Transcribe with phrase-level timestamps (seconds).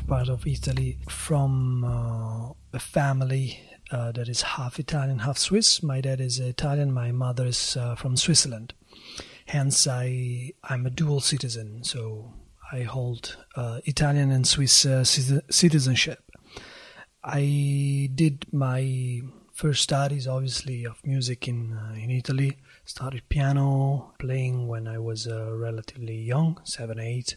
[0.00, 5.82] Part of Italy, from uh, a family uh, that is half Italian, half Swiss.
[5.82, 8.74] My dad is Italian, my mother is uh, from Switzerland.
[9.46, 12.34] Hence, I I'm a dual citizen, so
[12.72, 16.22] I hold uh, Italian and Swiss uh, citizenship.
[17.22, 19.22] I did my
[19.52, 22.58] first studies, obviously, of music in in Italy.
[22.84, 27.36] Started piano playing when I was relatively young, seven, eight,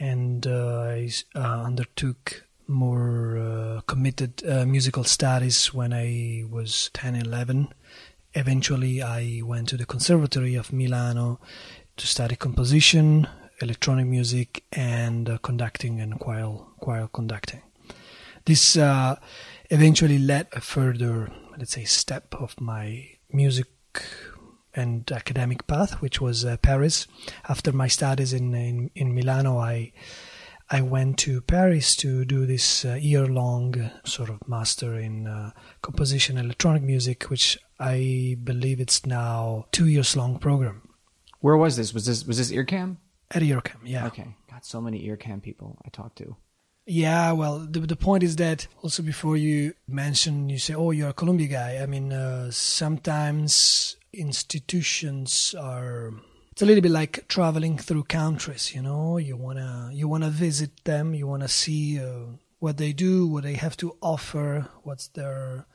[0.00, 7.14] and uh, I uh, undertook more uh, committed uh, musical studies when I was 10,
[7.14, 7.68] 11.
[8.34, 11.38] Eventually, I went to the Conservatory of Milano
[11.96, 13.28] to study composition,
[13.60, 17.62] electronic music, and conducting and choir, choir conducting.
[18.44, 18.76] This
[19.70, 23.66] eventually led a further let's say, step of my music
[24.74, 27.06] and academic path, which was uh, Paris.
[27.48, 29.92] After my studies in, in, in Milano, I
[30.72, 35.26] I went to Paris to do this uh, year long uh, sort of master in
[35.26, 35.50] uh,
[35.82, 40.82] composition electronic music, which I believe it's now two years long program.
[41.40, 41.92] Where was this?
[41.92, 42.98] Was this was this IRCAM?
[43.32, 44.06] At IRCAM, yeah.
[44.06, 46.36] Okay, got so many IRCAM people I talked to.
[46.86, 51.10] Yeah, well, the the point is that also before you mention, you say, "Oh, you're
[51.10, 56.12] a Columbia guy." I mean, uh, sometimes institutions are.
[56.52, 58.74] It's a little bit like traveling through countries.
[58.74, 63.26] You know, you wanna you wanna visit them, you wanna see uh, what they do,
[63.26, 65.66] what they have to offer, what's their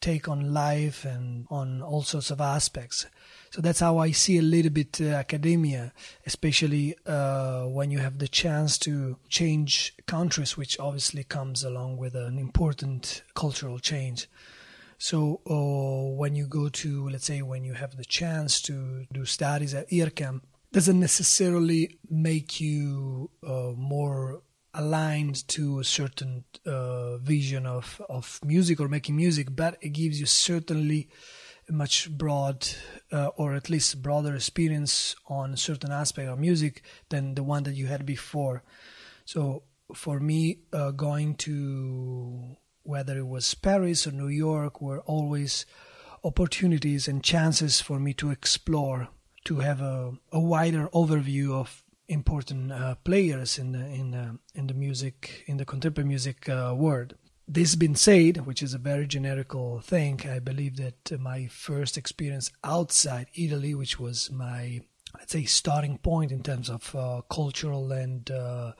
[0.00, 3.06] take on life and on all sorts of aspects.
[3.50, 5.92] So that's how I see a little bit uh, academia,
[6.26, 12.14] especially uh, when you have the chance to change countries, which obviously comes along with
[12.14, 14.26] an important cultural change.
[15.02, 19.24] So uh, when you go to, let's say, when you have the chance to do
[19.24, 24.42] studies at IRCAM, doesn't necessarily make you uh, more
[24.72, 30.20] aligned to a certain uh, vision of, of music or making music, but it gives
[30.20, 31.08] you certainly
[31.68, 32.64] a much broad
[33.10, 37.74] uh, or at least broader experience on certain aspect of music than the one that
[37.74, 38.62] you had before.
[39.24, 45.66] So for me, uh, going to whether it was Paris or New York were always
[46.24, 49.08] opportunities and chances for me to explore,
[49.44, 54.66] to have a, a wider overview of important uh, players in the in the in
[54.66, 57.14] the music in the contemporary music uh, world.
[57.48, 62.52] This being said, which is a very generical thing, I believe that my first experience
[62.62, 64.80] outside Italy, which was my
[65.18, 68.72] let's say starting point in terms of uh, cultural and uh,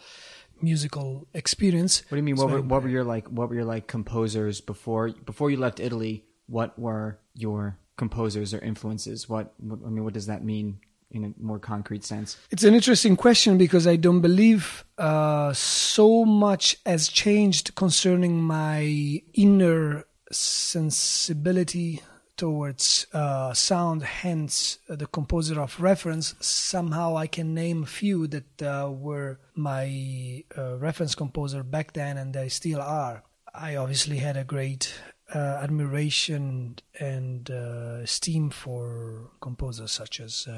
[0.62, 2.02] musical experience.
[2.08, 2.36] What do you mean?
[2.36, 3.28] What, were, what were your like?
[3.28, 6.24] What were your like composers before before you left Italy?
[6.46, 9.28] What were your composers or influences?
[9.28, 10.78] What, what I mean, what does that mean
[11.10, 12.36] in a more concrete sense?
[12.50, 19.22] It's an interesting question because I don't believe uh, so much has changed concerning my
[19.34, 22.02] inner sensibility
[22.42, 26.34] towards uh, sound, hence uh, the composer of reference.
[26.40, 32.18] Somehow I can name a few that uh, were my uh, reference composer back then
[32.18, 33.22] and they still are.
[33.54, 34.92] I obviously had a great
[35.32, 40.48] uh, admiration and uh, esteem for composers such as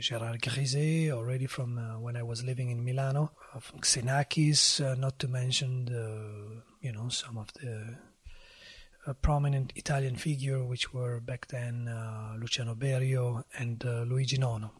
[0.00, 5.84] Gérard Grisey, already from when I was living in Milano, from Xenakis, not to mention
[5.84, 7.96] the, you know some of the
[9.14, 11.90] prominent Italian figure which were back then
[12.38, 14.72] Luciano Berio and Luigi Nono.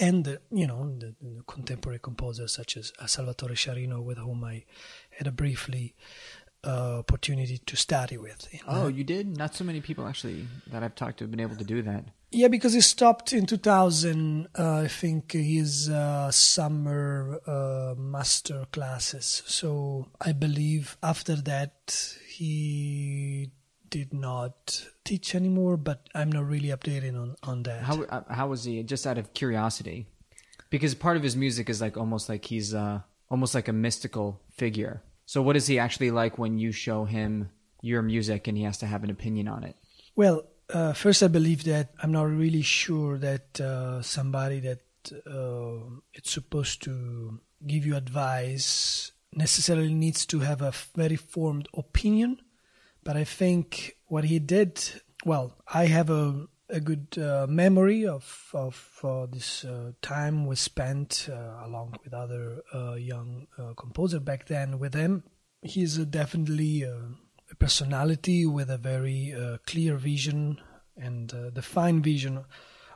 [0.00, 4.64] And you know the, the, contemporary composers such as Salvatore Sciarrino, with whom I
[5.10, 5.94] had a briefly
[6.64, 8.48] uh, opportunity to study with.
[8.66, 9.36] Oh, you did?
[9.36, 12.04] Not so many people actually that I've talked to have been able to do that.
[12.30, 19.42] Yeah, because he stopped in 2000, uh, I think, his uh, summer uh, master classes.
[19.46, 23.50] So I believe after that he
[23.88, 27.82] did not teach anymore, but I'm not really updated on, on that.
[27.82, 28.82] How, uh, how was he?
[28.82, 30.06] Just out of curiosity.
[30.70, 33.00] Because part of his music is like almost like he's uh,
[33.30, 37.50] almost like a mystical figure so, what is he actually like when you show him
[37.80, 39.76] your music and he has to have an opinion on it?
[40.14, 44.80] Well, uh, first, I believe that I'm not really sure that uh, somebody that
[45.26, 52.40] uh, it's supposed to give you advice necessarily needs to have a very formed opinion.
[53.04, 58.50] But I think what he did, well, I have a a good uh, memory of
[58.54, 64.18] of uh, this uh, time we spent uh, along with other uh, young uh, composer
[64.18, 65.22] back then with him.
[65.60, 69.32] He's definitely a personality with a very
[69.64, 70.60] clear vision
[70.96, 72.44] and defined vision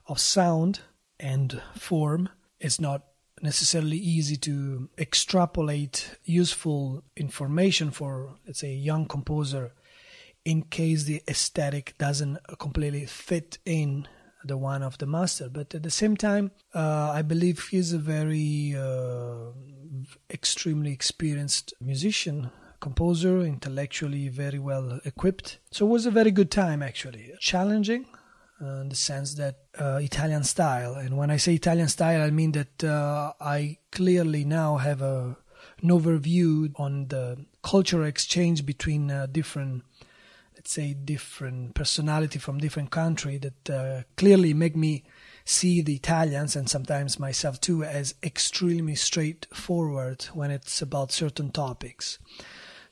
[0.08, 0.80] of sound
[1.20, 2.28] and form.
[2.58, 3.04] It's not
[3.42, 9.72] necessarily easy to extrapolate useful information for, let's say, a young composer
[10.44, 14.06] in case the aesthetic doesn't completely fit in
[14.44, 15.48] the one of the master.
[15.48, 19.50] But at the same time, uh, I believe he's a very uh,
[20.30, 22.50] extremely experienced musician,
[22.80, 25.58] composer, intellectually very well equipped.
[25.70, 27.32] So it was a very good time actually.
[27.40, 28.06] Challenging,
[28.60, 30.94] uh, in the sense that uh, Italian style.
[30.94, 35.36] And when I say Italian style, I mean that uh, I clearly now have a,
[35.82, 39.84] an overview on the cultural exchange between uh, different,
[40.54, 45.04] let's say, different personality from different country that uh, clearly make me
[45.44, 52.18] see the Italians and sometimes myself too as extremely straightforward when it's about certain topics.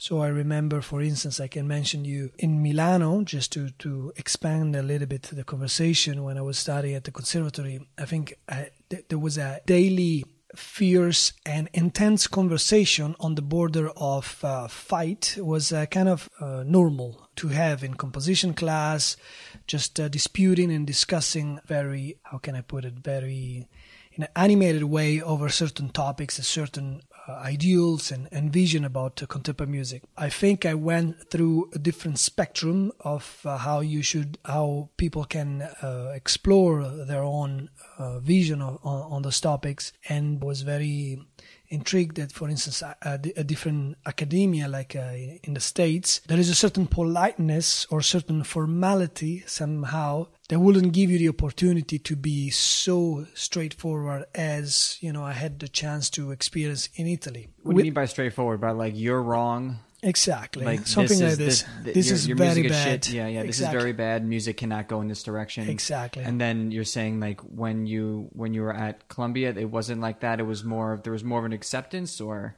[0.05, 4.77] So I remember, for instance, I can mention you in Milano, just to, to expand
[4.77, 7.89] a little bit the conversation when I was studying at the conservatory.
[7.97, 13.89] I think I, th- there was a daily fierce and intense conversation on the border
[13.97, 19.17] of uh, fight was uh, kind of uh, normal to have in composition class
[19.67, 23.67] just uh, disputing and discussing very how can i put it very
[24.17, 29.23] in an animated way over certain topics, a certain uh, ideals and, and vision about
[29.23, 30.03] uh, contemporary music.
[30.17, 35.25] I think I went through a different spectrum of uh, how you should, how people
[35.25, 41.23] can uh, explore their own uh, vision of, on, on those topics, and was very
[41.75, 42.97] intrigued that, for instance, a,
[43.37, 45.13] a different academia, like uh,
[45.43, 51.11] in the States, there is a certain politeness or certain formality somehow that wouldn't give
[51.11, 56.33] you the opportunity to be so straightforward as you know I had the chance to
[56.33, 57.49] experience in Italy.
[57.63, 58.61] What do you mean by straightforward?
[58.61, 59.79] By like you're wrong.
[60.05, 61.65] Exactly, like something this like this.
[61.83, 63.07] This, this your, is your very bad.
[63.07, 63.43] Is yeah, yeah.
[63.43, 63.77] This exactly.
[63.77, 64.27] is very bad.
[64.27, 65.69] Music cannot go in this direction.
[65.69, 66.23] Exactly.
[66.23, 70.21] And then you're saying like when you when you were at Columbia, it wasn't like
[70.21, 70.41] that.
[70.41, 71.01] It was more.
[71.03, 72.57] There was more of an acceptance, or.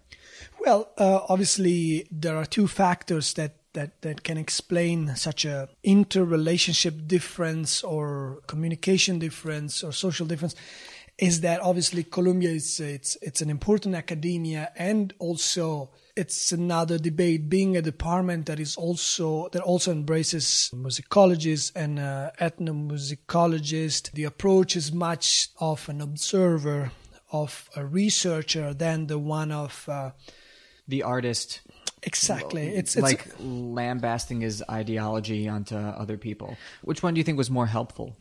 [0.60, 7.06] Well, uh, obviously there are two factors that that, that can explain such a interrelationship
[7.06, 10.54] difference or communication difference or social difference
[11.18, 17.48] is that obviously Columbia is it's it's an important academia and also it's another debate
[17.48, 24.74] being a department that is also that also embraces musicologists and uh, ethnomusicologists the approach
[24.74, 26.90] is much of an observer
[27.30, 30.10] of a researcher than the one of uh,
[30.88, 31.60] the artist
[32.02, 32.68] Exactly.
[32.68, 36.56] It's, it's like lambasting his ideology onto other people.
[36.82, 38.16] Which one do you think was more helpful?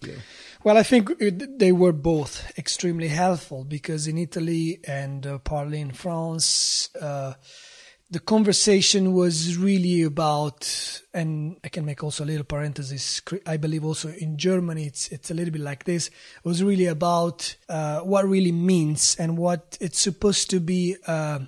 [0.64, 5.92] Well, I think they were both extremely helpful because in Italy and uh, partly in
[5.92, 7.34] France, uh,
[8.10, 13.22] the conversation was really about, and I can make also a little parenthesis.
[13.46, 16.08] I believe also in Germany, it's it's a little bit like this.
[16.08, 21.40] It was really about uh, what really means and what it's supposed to be uh,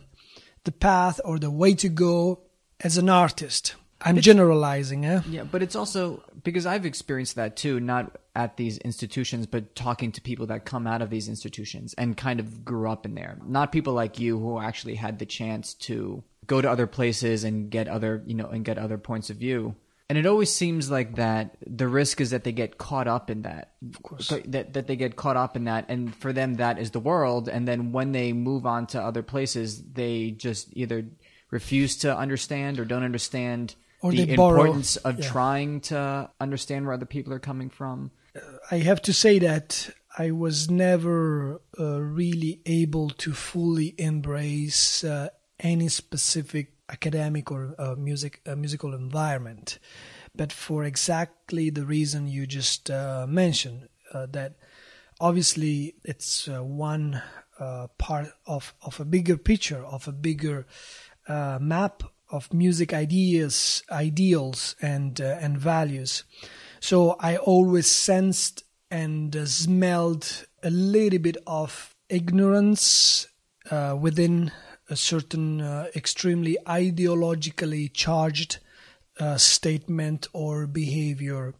[0.63, 2.41] the path or the way to go
[2.79, 3.75] as an artist.
[4.01, 5.21] I'm it's, generalizing, eh?
[5.29, 10.11] Yeah, but it's also because I've experienced that too, not at these institutions, but talking
[10.13, 13.39] to people that come out of these institutions and kind of grew up in there.
[13.45, 17.69] Not people like you who actually had the chance to go to other places and
[17.69, 19.75] get other, you know, and get other points of view.
[20.09, 23.41] And it always seems like that the risk is that they get caught up in
[23.41, 23.73] that.
[23.85, 24.33] Of course.
[24.45, 25.85] That, that they get caught up in that.
[25.89, 27.49] And for them, that is the world.
[27.49, 31.05] And then when they move on to other places, they just either
[31.51, 35.29] refuse to understand or don't understand or the importance of yeah.
[35.29, 38.11] trying to understand where other people are coming from.
[38.71, 45.29] I have to say that I was never uh, really able to fully embrace uh,
[45.59, 49.79] any specific academic or uh, music uh, musical environment,
[50.35, 54.55] but for exactly the reason you just uh, mentioned, uh, that
[55.19, 57.21] obviously it's uh, one
[57.59, 60.65] uh, part of of a bigger picture of a bigger
[61.27, 66.23] map of music ideas, ideals, and and values.
[66.79, 73.27] So I always sensed and smelled a little bit of ignorance
[73.99, 74.51] within
[74.95, 78.59] certain uh, extremely ideologically charged
[79.19, 81.53] uh, statement or behavior.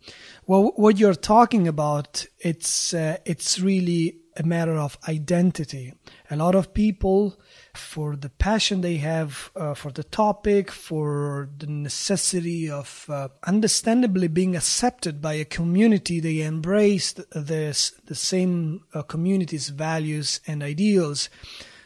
[0.45, 5.93] Well, what you're talking about, it's uh, it's really a matter of identity.
[6.29, 7.39] A lot of people,
[7.73, 14.27] for the passion they have uh, for the topic, for the necessity of uh, understandably
[14.27, 20.61] being accepted by a community, they embrace the, the, the same uh, community's values and
[20.61, 21.29] ideals.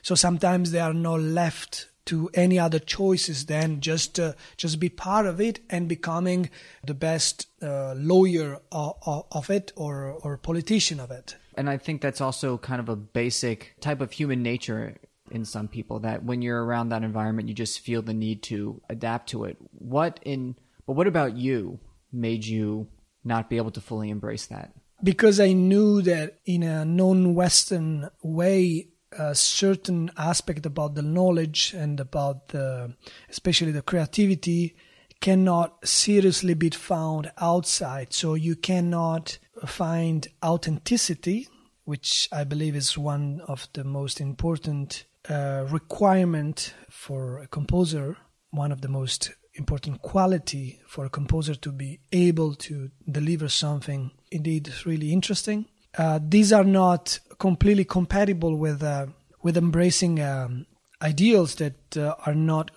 [0.02, 4.90] So sometimes they are not left to any other choices than just uh, just be
[4.90, 6.50] part of it and becoming
[6.84, 11.36] the best uh, lawyer of, of, it or or politician of it.
[11.56, 14.98] And I think that's also kind of a basic type of human nature
[15.30, 18.82] in some people that when you're around that environment you just feel the need to
[18.90, 19.58] adapt to it.
[19.72, 20.56] What in
[20.86, 21.80] but what about you
[22.12, 22.88] made you
[23.24, 24.74] not be able to fully embrace that?
[25.04, 32.00] Because I knew that in a non-Western way a certain aspect about the knowledge and
[32.00, 32.94] about the,
[33.30, 34.76] especially the creativity
[35.20, 38.14] cannot seriously be found outside.
[38.14, 41.48] So you cannot find authenticity,
[41.86, 48.18] which I believe is one of the most important uh, requirement for a composer,
[48.50, 54.12] one of the most important quality for a composer to be able to deliver something
[54.32, 55.66] indeed really interesting.
[55.98, 59.08] Uh, these are not completely compatible with uh,
[59.42, 60.68] with embracing um,
[61.02, 62.70] ideals that uh, are not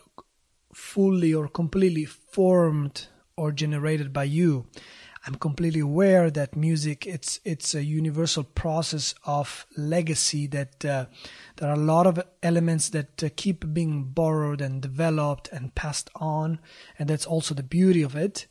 [0.73, 4.67] fully or completely formed or generated by you.
[5.27, 11.07] I'm completely aware that music it's it's a universal process of legacy that uh,
[11.57, 16.09] there are a lot of elements that uh, keep being borrowed and developed and passed
[16.15, 16.59] on
[16.99, 18.47] and that's also the beauty of it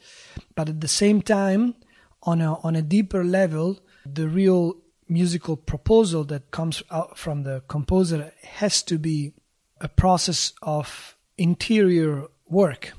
[0.55, 1.75] but at the same time
[2.23, 7.63] on a on a deeper level the real musical proposal that comes out from the
[7.67, 9.33] composer has to be
[9.81, 12.93] a process of interior work.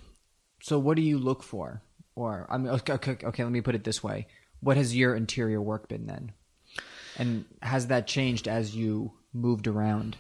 [0.63, 1.83] So, what do you look for?
[2.15, 4.27] Or, I mean, okay, okay, okay, let me put it this way:
[4.61, 6.33] What has your interior work been then?
[7.17, 10.17] And has that changed as you moved around?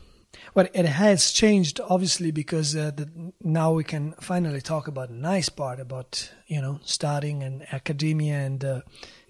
[0.54, 5.14] Well, it has changed obviously because uh, the, now we can finally talk about the
[5.14, 8.80] nice part about you know studying and academia and uh,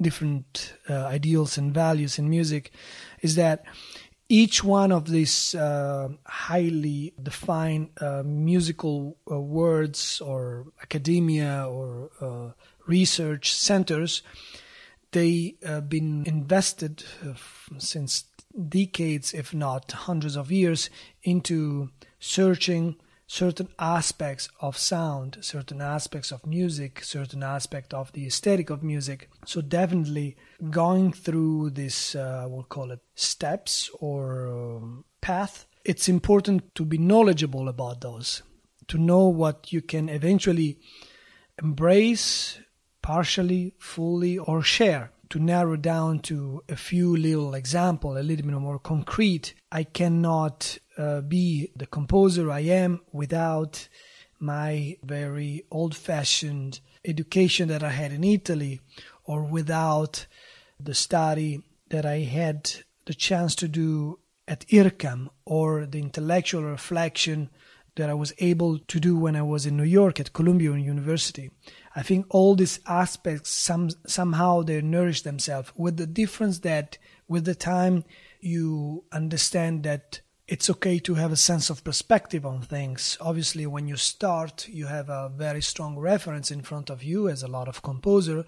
[0.00, 2.72] different uh, ideals and values in music.
[3.22, 3.64] Is that
[4.28, 12.54] each one of these uh, highly defined uh, musical uh, words or academia or
[12.86, 14.22] research centers
[15.12, 17.04] they have been invested
[17.78, 18.24] since
[18.68, 20.90] decades, if not hundreds of years,
[21.22, 22.96] into searching
[23.26, 29.28] certain aspects of sound, certain aspects of music, certain aspect of the aesthetic of music.
[29.46, 30.36] So definitely
[30.70, 35.66] going through this, uh, we'll call it steps or um, path.
[35.84, 38.42] It's important to be knowledgeable about those,
[38.88, 40.78] to know what you can eventually
[41.62, 42.58] embrace
[43.02, 48.56] partially, fully, or share to narrow down to a few little example, a little bit
[48.56, 53.88] more concrete, I cannot uh, be the composer I am without
[54.38, 58.80] my very old-fashioned education that I had in Italy,
[59.24, 60.26] or without
[60.78, 62.72] the study that I had
[63.06, 67.50] the chance to do at IRCAM, or the intellectual reflection
[67.96, 71.50] that I was able to do when I was in New York at Columbia University.
[71.94, 76.98] I think all these aspects some somehow they nourish themselves with the difference that
[77.28, 78.04] with the time
[78.40, 83.16] you understand that it's okay to have a sense of perspective on things.
[83.20, 87.42] Obviously, when you start, you have a very strong reference in front of you, as
[87.42, 88.44] a lot of composer,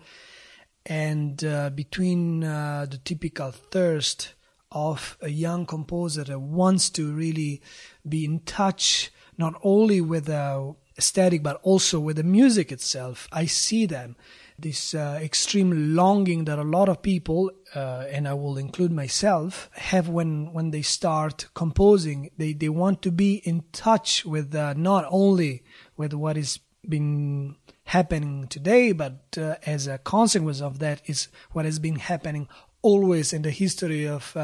[0.84, 4.34] and uh, between uh, the typical thirst
[4.70, 7.62] of a young composer that wants to really
[8.06, 13.28] be in touch not only with a aesthetic, but also with the music itself.
[13.32, 14.16] I see them.
[14.58, 19.68] This uh, extreme longing that a lot of people, uh, and I will include myself,
[19.74, 22.30] have when, when they start composing.
[22.38, 25.62] They, they want to be in touch with uh, not only
[25.98, 31.64] with what is been happening today, but uh, as a consequence of that is what
[31.64, 32.48] has been happening
[32.82, 34.36] always in the history of,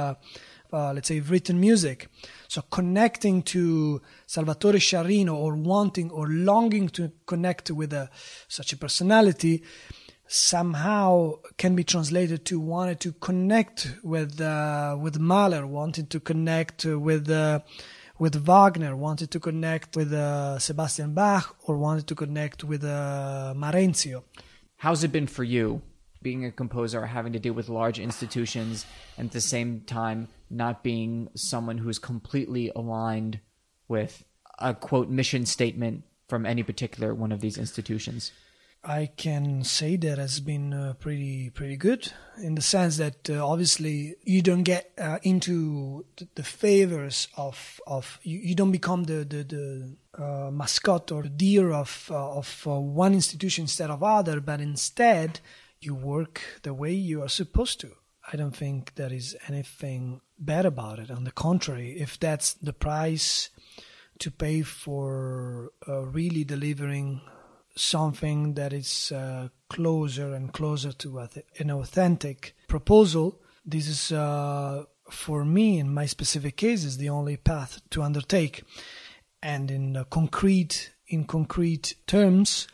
[0.73, 2.09] uh, let's say, written music.
[2.49, 8.11] So connecting to Salvatore Sciarrino or wanting or longing to connect with a,
[8.49, 9.63] such a personality
[10.33, 16.85] somehow can be translated to wanted to connect with uh, with Mahler, wanted to connect
[16.87, 17.61] with uh,
[18.19, 23.53] with Wagner, wanted to connect with uh, Sebastian Bach, or wanted to connect with uh,
[23.57, 24.23] Marenzio.
[24.77, 25.83] How's it been for you
[26.23, 28.87] being a composer, having to deal with large institutions,
[29.19, 33.41] and at the same time not being someone who's completely aligned
[33.89, 34.25] with
[34.59, 38.33] a quote mission statement from any particular one of these institutions?
[38.85, 43.47] I can say that has been uh, pretty pretty good in the sense that uh,
[43.47, 46.05] obviously you don't get uh, into
[46.35, 51.71] the, favors of of you, you don't become the the, the uh, mascot or deer
[51.73, 55.39] of uh, of uh, one institution instead of other, but instead
[55.81, 57.93] you work the way you are supposed to.
[58.31, 61.11] I don't think there is anything bad about it.
[61.11, 63.51] On the contrary, if that's the price
[64.19, 67.21] to pay for uh, really delivering
[67.77, 71.27] something that is uh, closer and closer to
[71.59, 73.41] an authentic proposal.
[73.65, 78.63] This is, uh, for me, in my specific case, is the only path to undertake.
[79.43, 82.69] And in concrete, in concrete terms,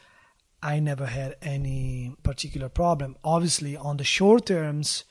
[0.63, 3.17] I never had any particular problem.
[3.23, 5.05] Obviously, on the short terms,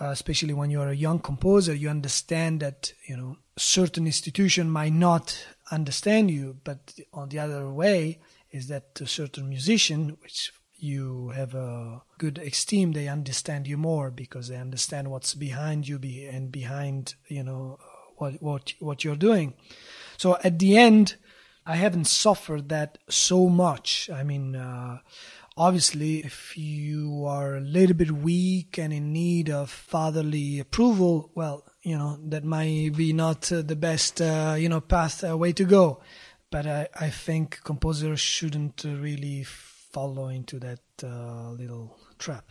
[0.00, 4.92] uh, especially when you're a young composer, you understand that you know certain institution might
[4.92, 11.30] not understand you, but on the other way is that a certain musician, which you
[11.30, 15.98] have a good esteem, they understand you more because they understand what's behind you
[16.30, 17.78] and behind you know
[18.16, 19.54] what what what you're doing.
[20.16, 21.16] So at the end,
[21.68, 24.10] I haven't suffered that so much.
[24.12, 24.56] I mean.
[24.56, 24.98] Uh,
[25.58, 31.64] obviously if you are a little bit weak and in need of fatherly approval well
[31.82, 35.52] you know that might be not uh, the best uh, you know path uh, way
[35.52, 36.00] to go
[36.50, 42.46] but I, I think composers shouldn't really follow into that uh, little trap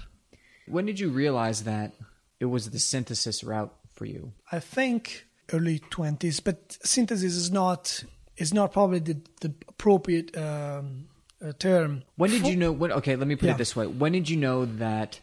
[0.68, 1.94] when did you realize that
[2.42, 8.04] it was the synthesis route for you i think early 20s but synthesis is not
[8.38, 11.08] is not probably the, the appropriate um,
[11.44, 12.04] uh, term.
[12.16, 12.72] When did you know?
[12.72, 13.56] When, okay, let me put yeah.
[13.56, 13.88] it this way.
[13.88, 15.20] When did you know that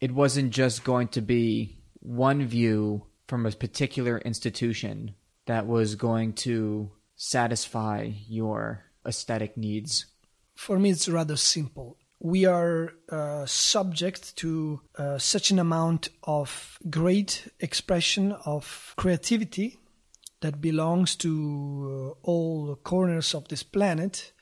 [0.00, 5.14] it wasn't just going to be one view from a particular institution
[5.46, 10.06] that was going to satisfy your aesthetic needs?
[10.54, 11.98] For me, it's rather simple.
[12.18, 19.78] We are uh, subject to uh, such an amount of great expression of creativity
[20.40, 24.32] that belongs to uh, all corners of this planet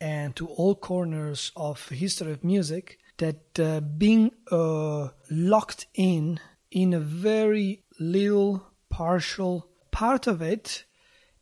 [0.00, 6.38] and to all corners of history of music that uh, being uh, locked in
[6.70, 10.84] in a very little partial part of it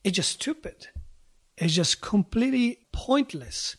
[0.05, 0.89] is just stupid.
[1.59, 3.77] It's just completely pointless.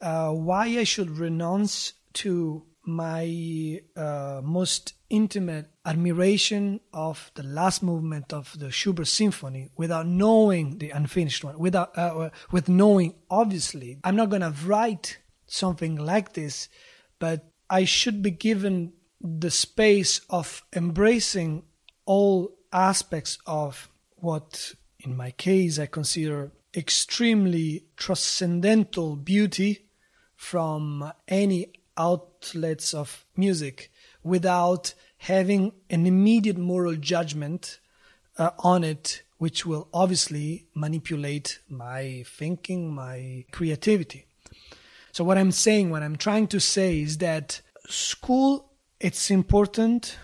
[0.00, 8.32] Uh, why i should renounce to my uh, most intimate admiration of the last movement
[8.32, 13.98] of the Schubert symphony without knowing the unfinished one without uh, uh with knowing obviously
[14.02, 16.68] I'm not going to write something like this
[17.20, 21.62] but I should be given the space of embracing
[22.04, 29.86] all aspects of what in my case I consider extremely transcendental beauty
[30.34, 33.90] from any outlets of music
[34.22, 37.80] without having an immediate moral judgment
[38.38, 44.26] uh, on it, which will obviously manipulate my thinking, my creativity.
[45.12, 50.18] So, what I'm saying, what I'm trying to say is that school, it's important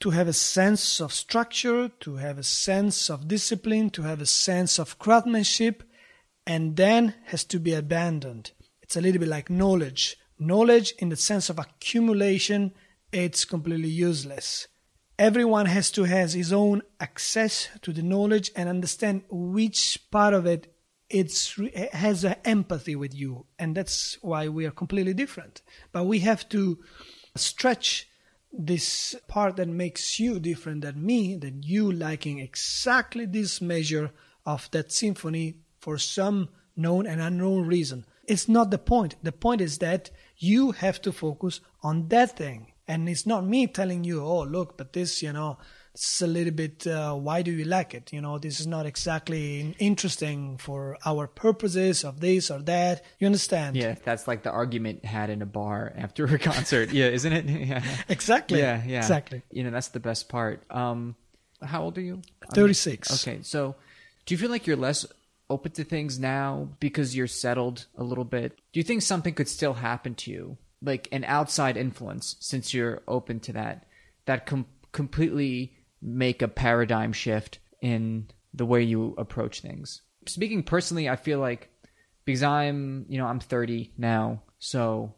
[0.00, 4.26] to have a sense of structure, to have a sense of discipline, to have a
[4.26, 5.82] sense of craftsmanship,
[6.46, 8.52] and then has to be abandoned.
[8.80, 12.72] It's a little bit like knowledge knowledge in the sense of accumulation
[13.12, 14.68] it's completely useless.
[15.18, 20.46] Everyone has to has his own access to the knowledge and understand which part of
[20.46, 20.72] it
[21.10, 21.58] it's
[21.92, 25.62] has an empathy with you and that's why we are completely different.
[25.90, 26.78] But we have to
[27.34, 28.08] stretch
[28.52, 34.10] this part that makes you different than me than you liking exactly this measure
[34.46, 38.04] of that symphony for some known and unknown reason.
[38.24, 39.16] It's not the point.
[39.22, 42.72] The point is that you have to focus on that thing.
[42.88, 45.58] And it's not me telling you, oh, look, but this, you know,
[45.94, 48.12] it's a little bit, uh, why do you like it?
[48.12, 53.04] You know, this is not exactly interesting for our purposes of this or that.
[53.18, 53.76] You understand?
[53.76, 56.90] Yeah, that's like the argument had in a bar after a concert.
[56.92, 57.44] yeah, isn't it?
[57.68, 57.82] Yeah.
[58.08, 58.60] Exactly.
[58.60, 58.98] Yeah, yeah.
[58.98, 59.42] Exactly.
[59.50, 60.62] You know, that's the best part.
[60.70, 61.14] Um,
[61.62, 62.22] how old are you?
[62.54, 63.26] 36.
[63.26, 63.74] okay, so
[64.24, 65.04] do you feel like you're less
[65.50, 68.56] open to things now because you're settled a little bit?
[68.72, 73.02] Do you think something could still happen to you, like an outside influence, since you're
[73.08, 73.86] open to that,
[74.26, 80.02] that com- completely make a paradigm shift in the way you approach things?
[80.26, 81.70] Speaking personally, I feel like
[82.24, 85.14] because I'm, you know, I'm 30 now, so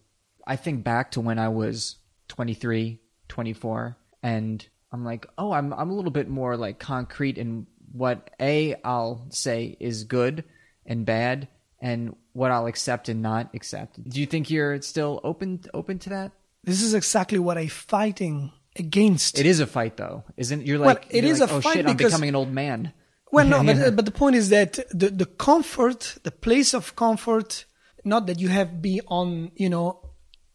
[0.46, 1.96] I think back to when I was
[2.28, 7.66] 23, 24, and I'm like, oh, I'm I'm a little bit more like concrete in
[7.92, 10.44] what a I'll say is good
[10.86, 11.48] and bad,
[11.80, 14.02] and what I'll accept and not accept.
[14.08, 16.32] Do you think you're still open open to that?
[16.62, 19.38] This is exactly what I'm fighting against.
[19.38, 20.66] It is a fight, though, isn't it?
[20.66, 22.92] You're like, well, it is like, a oh, fight shit, I'm becoming an old man.
[23.32, 27.64] Well, no, but, but the point is that the, the comfort, the place of comfort,
[28.04, 30.00] not that you have be on, you know,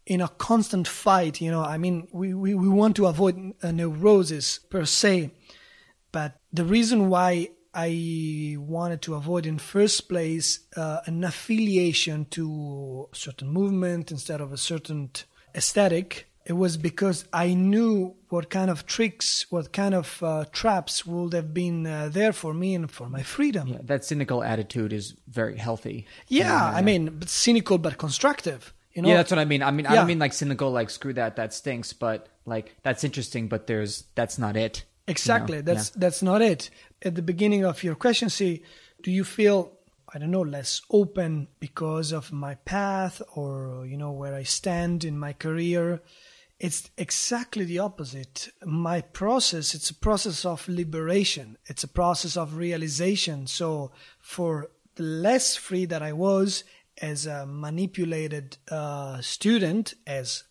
[0.06, 3.70] in a constant fight, you know, I mean, we, we, we want to avoid a
[3.70, 5.32] uh, neurosis per se,
[6.12, 13.10] but the reason why I wanted to avoid in first place uh, an affiliation to
[13.12, 15.12] a certain movement instead of a certain
[15.54, 16.28] aesthetic.
[16.46, 21.34] It was because I knew what kind of tricks, what kind of uh, traps would
[21.34, 23.68] have been uh, there for me and for my freedom.
[23.68, 26.06] Yeah, that cynical attitude is very healthy.
[26.28, 28.74] Yeah, I mean, cynical but constructive.
[28.94, 29.10] You know?
[29.10, 29.62] Yeah, that's what I mean.
[29.62, 33.04] I mean, I don't mean like cynical, like screw that, that stinks, but like that's
[33.04, 34.86] interesting, but there's that's not it.
[35.08, 35.62] Exactly.
[35.62, 36.70] That's that's not it.
[37.06, 38.64] At the beginning of your question, say,
[39.04, 39.74] do you feel
[40.12, 45.04] I don't know less open because of my path or you know where I stand
[45.04, 46.02] in my career?
[46.60, 48.50] It's exactly the opposite.
[48.66, 51.58] My process, it's a process of liberation.
[51.68, 53.46] It's a process of realization.
[53.46, 56.64] So for the less free that I was
[57.00, 60.46] as a manipulated uh, student, as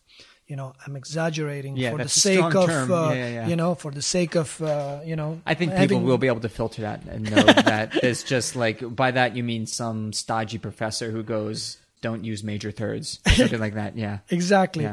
[0.47, 3.91] you know, I'm exaggerating Yeah, for the sake of uh, Yeah, yeah, you know, for
[3.91, 5.41] the sake of uh, you know.
[5.45, 8.95] I think people will be able to filter that and know that it's just like
[8.95, 13.59] by that you mean some stodgy professor who goes, "Don't use major thirds," or something
[13.59, 13.97] like that.
[13.97, 14.85] Yeah, Exactly.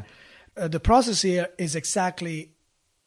[0.55, 2.53] Uh, the process here is exactly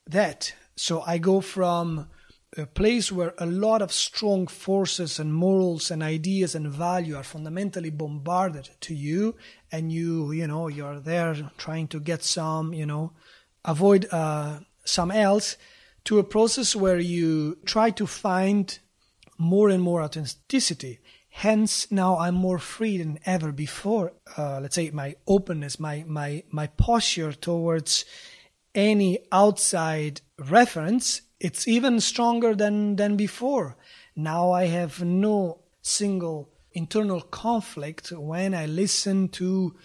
[0.07, 0.53] that.
[0.75, 2.07] So I go from
[2.57, 7.23] a place where a lot of strong forces and morals and ideas and value are
[7.23, 9.35] fundamentally bombarded to you
[9.71, 13.11] and you you know you're there trying to get some you know
[13.65, 15.57] avoid uh, some else
[16.05, 18.79] to a process where you try to find
[19.37, 20.99] more and more authenticity.
[21.29, 24.13] Hence, now I'm more free than ever before.
[24.37, 28.05] Uh, let's say my openness, my my my posture towards
[28.73, 33.77] any outside reference, it's even stronger than than before.
[34.15, 39.75] Now I have no single internal conflict when I listen to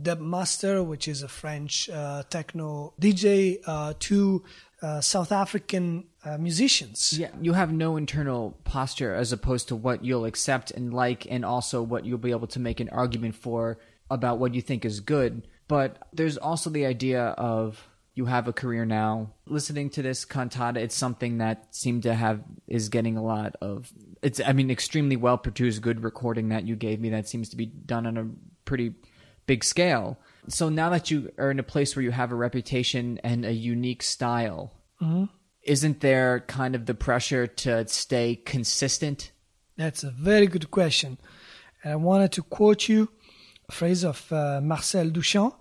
[0.00, 4.44] Dub Master, which is a French uh, techno DJ, uh, to
[4.82, 7.18] uh, South African uh, musicians.
[7.18, 7.30] yeah.
[7.42, 11.82] You have no internal posture as opposed to what you'll accept and like, and also
[11.82, 15.42] what you'll be able to make an argument for about what you think is good.
[15.66, 17.89] But there's also the idea of
[18.20, 19.32] you have a career now.
[19.46, 23.90] Listening to this cantata, it's something that seemed to have is getting a lot of.
[24.20, 27.08] It's I mean extremely well produced, good recording that you gave me.
[27.08, 28.28] That seems to be done on a
[28.66, 28.92] pretty
[29.46, 30.18] big scale.
[30.48, 33.52] So now that you are in a place where you have a reputation and a
[33.52, 34.74] unique style,
[35.62, 39.32] isn't there kind of the pressure to stay consistent?
[39.78, 41.16] That's a very good question.
[41.82, 43.08] And I wanted to quote you
[43.66, 45.54] a phrase of uh, Marcel Duchamp,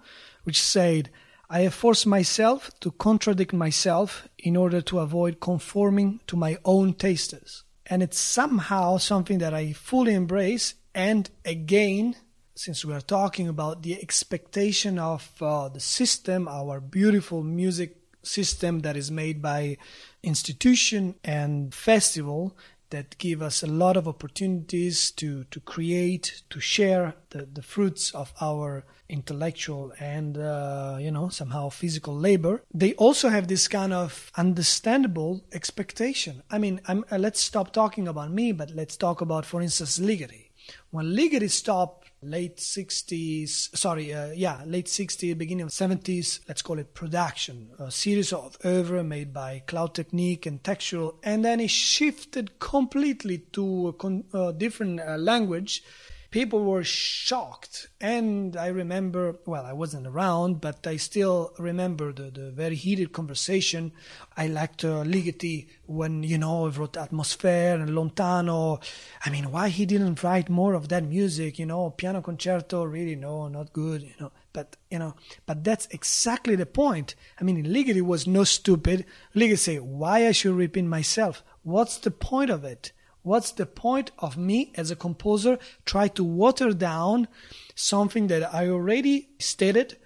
[0.44, 1.10] which said,
[1.52, 6.94] I have forced myself to contradict myself in order to avoid conforming to my own
[6.94, 7.64] tastes.
[7.88, 10.76] And it's somehow something that I fully embrace.
[10.94, 12.16] And again,
[12.54, 18.82] since we are talking about the expectation of uh, the system, our beautiful music system
[18.82, 19.78] that is made by
[20.22, 22.56] institution and festival
[22.90, 28.12] that give us a lot of opportunities to, to create, to share the, the fruits
[28.12, 32.64] of our intellectual and, uh, you know, somehow physical labor.
[32.74, 36.44] They also have this kind of understandable expectation.
[36.50, 40.50] I mean, uh, let's stop talking about me, but let's talk about, for instance, Ligeti.
[40.92, 46.80] When Ligeti stopped late 60s, sorry, uh, yeah, late 60s, beginning of 70s, let's call
[46.80, 51.70] it production, a series of oeuvre made by Cloud Technique and Textual, and then it
[51.70, 55.84] shifted completely to a con- uh, different uh, language.
[56.32, 62.30] People were shocked, and I remember, well, I wasn't around, but I still remember the,
[62.30, 63.94] the very heated conversation.
[64.38, 68.80] I liked uh, Ligeti when, you know, he wrote Atmosphere and Lontano.
[69.26, 73.16] I mean, why he didn't write more of that music, you know, piano concerto, really,
[73.16, 74.32] no, not good, you know.
[74.54, 75.16] But, you know,
[75.48, 77.16] but that's exactly the point.
[77.40, 79.06] I mean, Ligeti was no stupid.
[79.36, 81.44] Ligeti say, why I should repeat myself?
[81.64, 82.92] What's the point of it?
[83.22, 87.28] What's the point of me as a composer try to water down
[87.76, 89.98] something that I already stated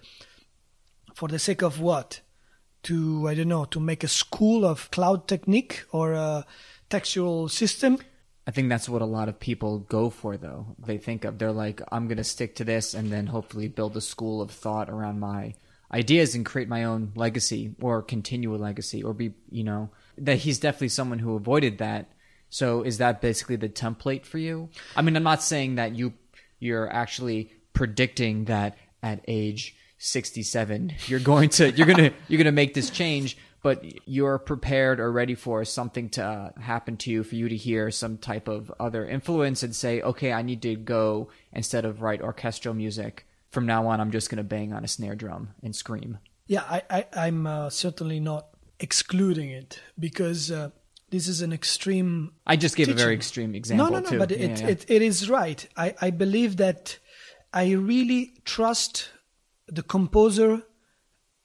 [1.13, 2.21] for the sake of what?
[2.83, 6.45] To I don't know, to make a school of cloud technique or a
[6.89, 7.99] textual system.
[8.45, 10.75] I think that's what a lot of people go for, though.
[10.77, 13.95] They think of, they're like, I'm going to stick to this and then hopefully build
[13.95, 15.55] a school of thought around my
[15.93, 20.39] ideas and create my own legacy or continue a legacy or be, you know, that
[20.39, 22.11] he's definitely someone who avoided that.
[22.53, 24.69] So is that basically the template for you?
[24.95, 26.13] I mean, I'm not saying that you,
[26.59, 32.45] you're actually predicting that at age 67 you're going to you're going to you're going
[32.45, 37.09] to make this change but you're prepared or ready for something to uh, happen to
[37.09, 40.61] you for you to hear some type of other influence and say okay i need
[40.61, 44.73] to go instead of write orchestral music from now on i'm just going to bang
[44.73, 48.47] on a snare drum and scream Yeah, I, I I'm uh, certainly not
[48.79, 50.71] excluding it because uh,
[51.13, 52.31] this is an extreme.
[52.47, 53.85] I just gave a very extreme example.
[53.85, 54.17] No, no, no, too.
[54.17, 54.67] but Yeah, it, yeah.
[54.69, 55.63] It, it is right.
[55.77, 56.97] I, I believe that
[57.53, 59.09] I really trust
[59.67, 60.63] the composer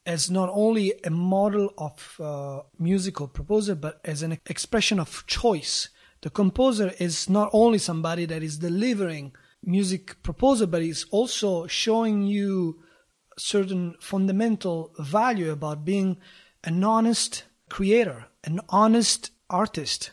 [0.07, 5.89] as not only a model of uh, musical proposer, but as an expression of choice.
[6.21, 12.23] The composer is not only somebody that is delivering music proposal, but is also showing
[12.23, 12.81] you
[13.37, 16.17] certain fundamental value about being
[16.63, 20.11] an honest creator, an honest artist.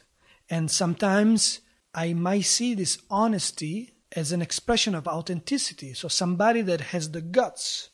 [0.49, 1.61] And sometimes
[1.95, 5.95] I might see this honesty as an expression of authenticity.
[5.95, 7.91] So somebody that has the guts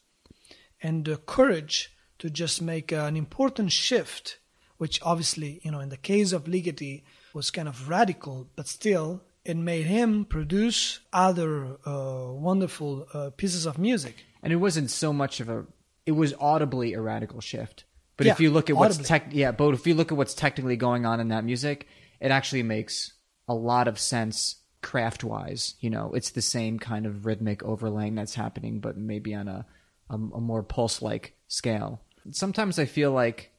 [0.83, 4.39] and the courage to just make an important shift,
[4.77, 7.03] which obviously, you know, in the case of Ligeti
[7.35, 13.67] was kind of radical, but still it made him produce other uh, wonderful uh, pieces
[13.67, 14.25] of music.
[14.43, 15.67] and it wasn't so much of a.
[16.05, 17.85] It was audibly a radical shift.
[18.16, 20.35] But Yeah, if you look at what's tech, yeah, but if you look at what's
[20.35, 21.87] technically going on in that music,
[22.20, 23.12] it actually makes
[23.48, 25.75] a lot of sense craft wise.
[25.81, 29.66] You know, it's the same kind of rhythmic overlaying that's happening, but maybe on a
[30.11, 32.03] a, a more pulse like scale.
[32.31, 33.51] Sometimes I feel like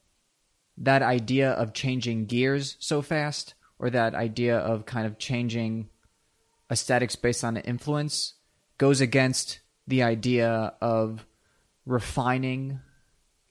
[0.78, 5.90] that idea of changing gears so fast, or that idea of kind of changing
[6.72, 8.36] aesthetics based on influence,
[8.78, 11.26] goes against the idea of
[11.86, 12.80] refining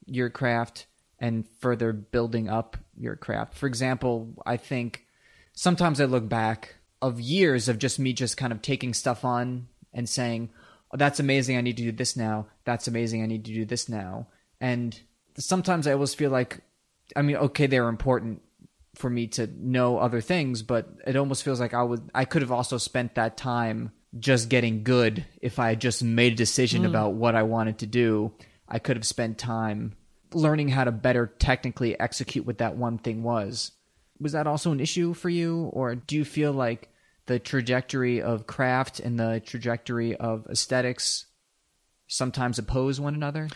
[0.07, 0.87] your craft
[1.23, 3.55] and further building up your craft.
[3.55, 5.07] For example, I think
[5.55, 9.69] sometimes I look back of years of just me just kind of taking stuff on
[9.95, 10.51] and saying,
[10.93, 11.57] oh, that's amazing.
[11.57, 12.49] I need to do this now.
[12.65, 13.23] That's amazing.
[13.23, 14.27] I need to do this now.
[14.61, 15.01] And
[15.39, 16.59] sometimes I always feel like,
[17.15, 18.43] I mean, okay, they're important
[18.97, 22.43] for me to know other things, but it almost feels like I would, I could
[22.43, 26.83] have also spent that time just getting good if I had just made a decision
[26.83, 26.89] mm.
[26.89, 28.33] about what I wanted to do.
[28.69, 29.95] I could have spent time
[30.35, 33.73] learning how to better technically execute what that one thing was.
[34.21, 36.89] Was that also an issue for you, or do you feel like
[37.27, 41.27] the trajectory of craft and the trajectory of aesthetics
[42.07, 43.49] sometimes oppose one another?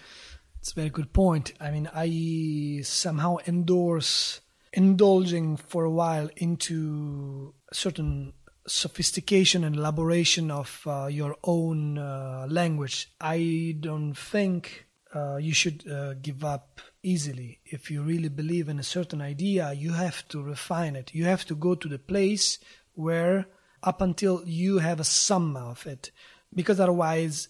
[0.61, 1.53] It's a very good point.
[1.61, 4.41] I mean, I somehow endorse
[4.73, 8.33] indulging for a while into certain
[8.67, 13.13] sophistication and elaboration of uh, your own uh, language.
[13.21, 14.86] I don't think
[15.17, 17.51] uh, you should uh, give up easily.
[17.65, 21.15] If you really believe in a certain idea, you have to refine it.
[21.15, 22.59] You have to go to the place
[22.95, 23.47] where,
[23.83, 26.11] up until you have a sum of it,
[26.55, 27.49] because otherwise,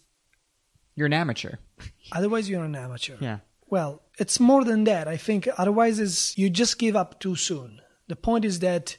[0.95, 1.55] You're an amateur.
[2.13, 3.17] otherwise you're an amateur.
[3.21, 3.39] Yeah.
[3.69, 5.09] Well, it's more than that.
[5.09, 7.81] I think otherwise is you just give up too soon.
[8.09, 8.97] The point is that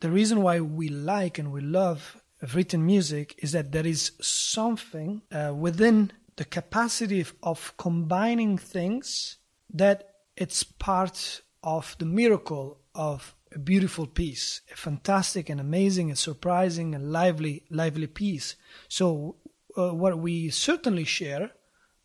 [0.00, 2.16] the reason why we like and we love
[2.54, 9.38] written music is that there is something uh, within the capacity of, combining things
[9.72, 16.18] that it's part of the miracle of a beautiful piece, a fantastic and amazing and
[16.18, 18.56] surprising and lively, lively piece.
[18.88, 19.36] So,
[19.76, 21.50] uh, what we certainly share,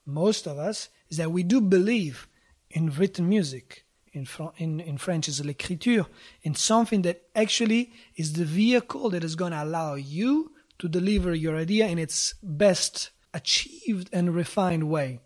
[0.05, 2.27] most of us, is that we do believe
[2.69, 3.85] in written music.
[4.13, 6.05] In, Fr- in, in French is l'écriture,
[6.41, 11.33] in something that actually is the vehicle that is going to allow you to deliver
[11.33, 15.19] your idea in its best achieved and refined way.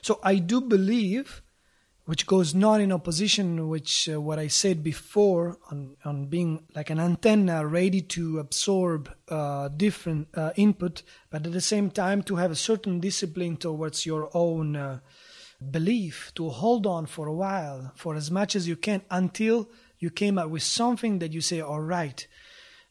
[0.00, 1.42] So I do believe,
[2.04, 6.90] which goes not in opposition which uh, what I said before on on being like
[6.90, 12.36] an antenna ready to absorb uh, different uh, input, but at the same time to
[12.36, 14.98] have a certain discipline towards your own uh,
[15.70, 19.68] belief, to hold on for a while, for as much as you can, until
[20.00, 22.26] you came up with something that you say, all right.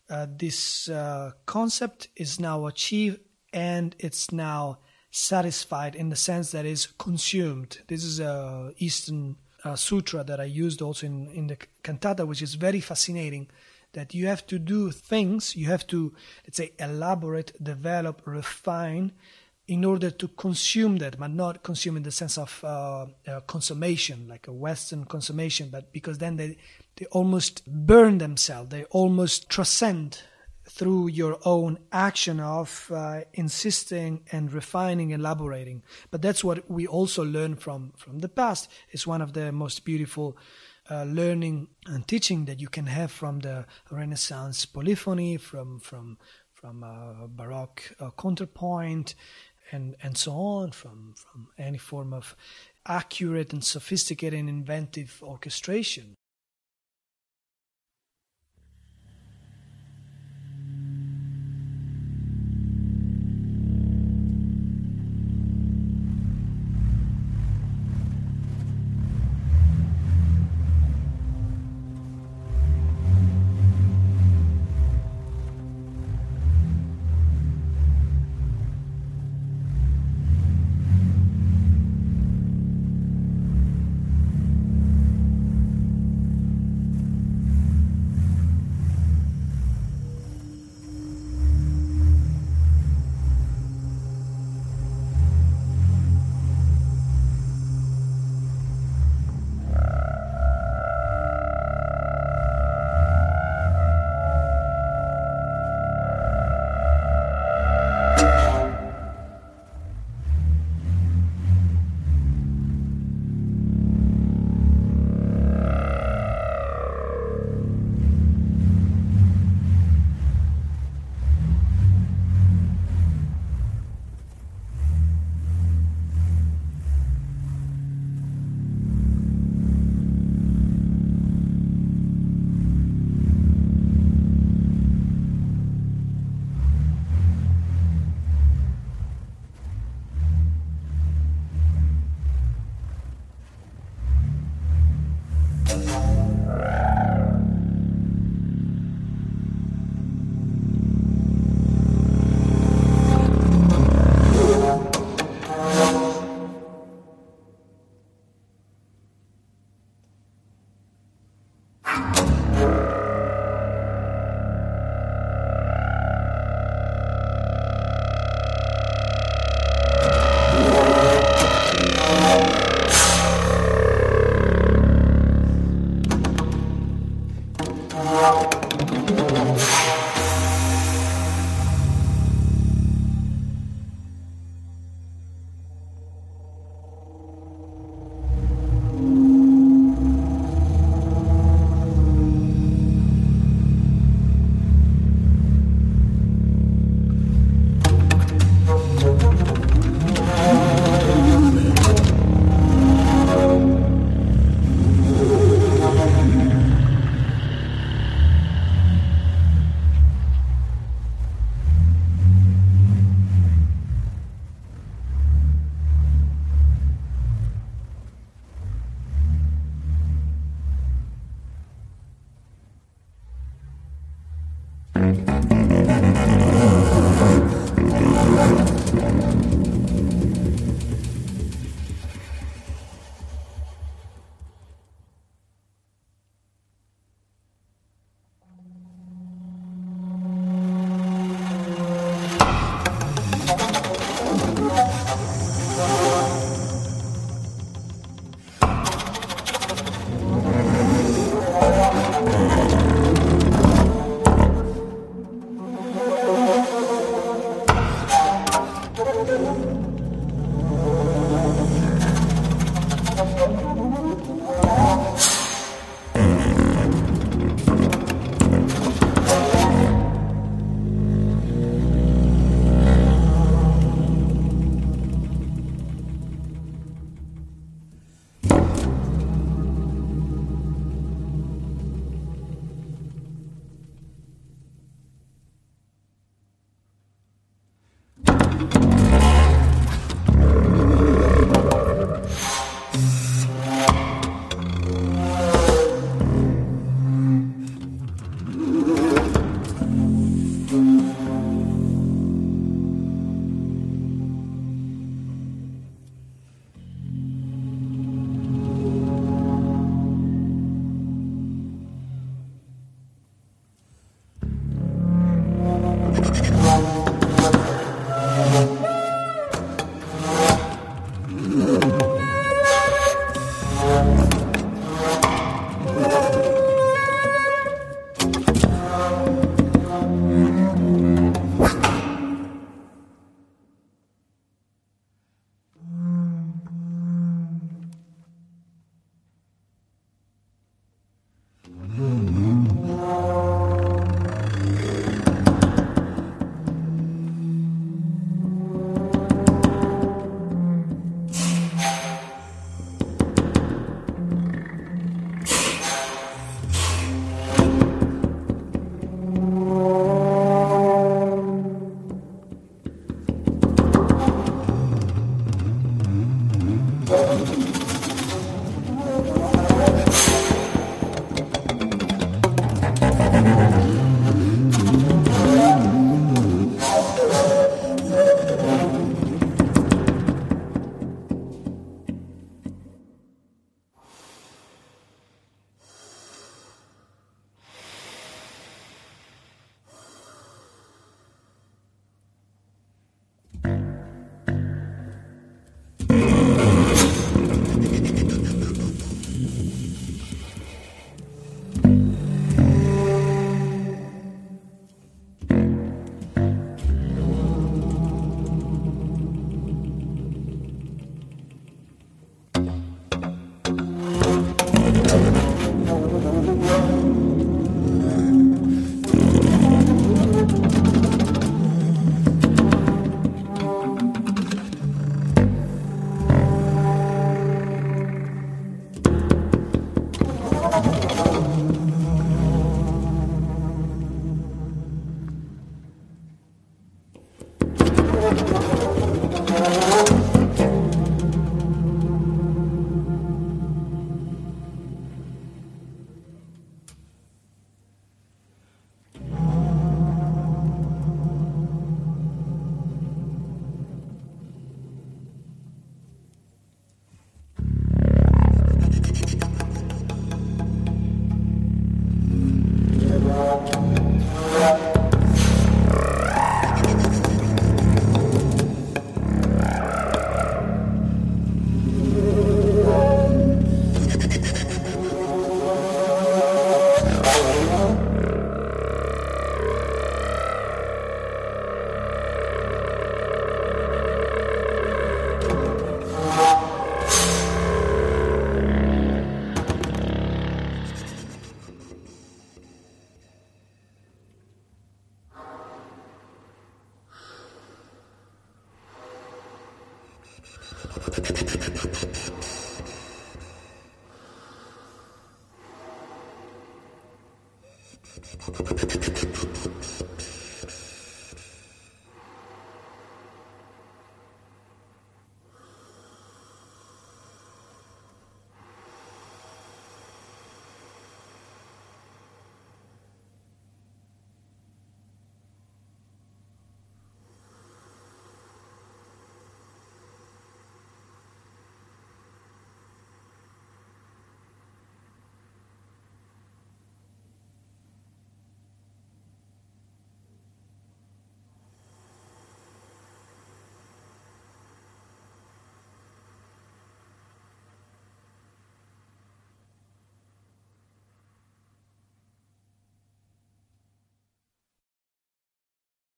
[0.10, 3.19] Uh, this uh, concept is now achieved
[3.53, 4.79] and it's now
[5.11, 7.79] satisfied in the sense that is consumed.
[7.87, 12.41] This is a Eastern uh, sutra that I used also in, in the cantata, which
[12.41, 13.49] is very fascinating.
[13.93, 16.13] That you have to do things, you have to,
[16.45, 19.11] let's say, elaborate, develop, refine
[19.67, 24.27] in order to consume that, but not consume in the sense of uh, uh, consummation,
[24.29, 26.57] like a Western consummation, but because then they,
[26.95, 30.23] they almost burn themselves, they almost transcend
[30.73, 35.84] through your own action of uh, insisting and refining, elaborating.
[36.12, 38.69] But that's what we also learn from from the past.
[38.89, 40.38] It's one of the most beautiful
[40.89, 46.17] uh, learning and teaching that you can have from the Renaissance polyphony, from from
[46.53, 49.15] from uh, Baroque uh, counterpoint,
[49.71, 52.36] and and so on, from from any form of
[52.86, 56.15] accurate and sophisticated and inventive orchestration.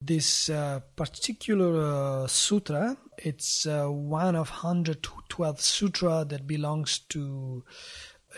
[0.06, 2.98] This uh, particular uh, sutra.
[3.18, 7.64] It's uh, one of 112 sutra that belongs to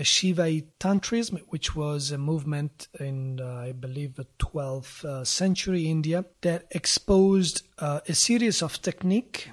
[0.02, 6.26] Shivaite Tantrism, which was a movement in, uh, I believe, the 12th uh, century India
[6.42, 9.50] that exposed uh, a series of technique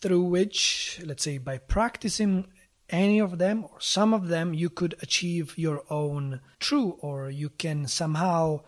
[0.00, 2.48] through which, let's say, by practicing
[2.90, 7.50] any of them or some of them, you could achieve your own true, or you
[7.50, 8.60] can somehow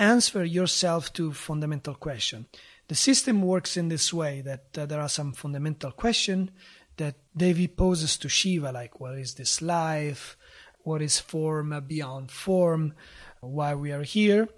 [0.00, 2.46] answer yourself to fundamental question.
[2.88, 6.50] The system works in this way that uh, there are some fundamental question
[6.96, 10.36] that Devi poses to Shiva, like what is this life?
[10.82, 12.94] What is form beyond form?
[13.40, 14.48] Why we are here?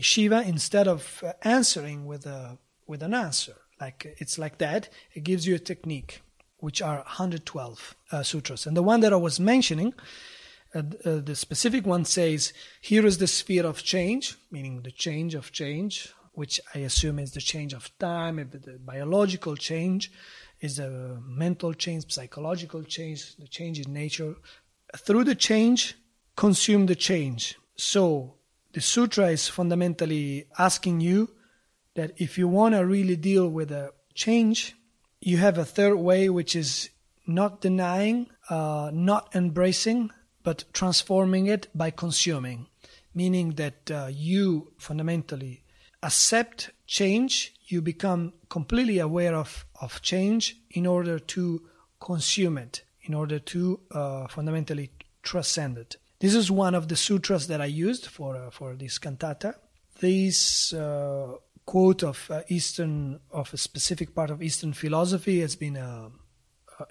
[0.00, 5.24] Shiva, instead of uh, answering with a with an answer, like it's like that, it
[5.24, 6.22] gives you a technique,
[6.58, 8.66] which are 112 uh, sutras.
[8.66, 9.94] And the one that I was mentioning
[10.74, 15.34] uh, uh, the specific one says, here is the sphere of change, meaning the change
[15.34, 20.10] of change, which I assume is the change of time, the biological change
[20.60, 24.34] is a mental change, psychological change, the change in nature.
[24.96, 25.96] Through the change,
[26.36, 27.56] consume the change.
[27.76, 28.34] So
[28.72, 31.30] the sutra is fundamentally asking you
[31.94, 34.74] that if you want to really deal with a change,
[35.20, 36.90] you have a third way, which is
[37.26, 40.10] not denying, uh, not embracing,
[40.44, 42.68] but transforming it by consuming,
[43.14, 45.64] meaning that uh, you fundamentally
[46.02, 51.62] accept change, you become completely aware of, of change in order to
[51.98, 54.90] consume it, in order to uh, fundamentally
[55.22, 55.96] transcend it.
[56.20, 59.56] This is one of the sutras that I used for uh, for this cantata.
[59.98, 61.32] This uh,
[61.66, 66.10] quote of uh, Eastern of a specific part of Eastern philosophy has been uh,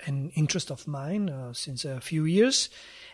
[0.05, 2.69] an interest of mine since a few years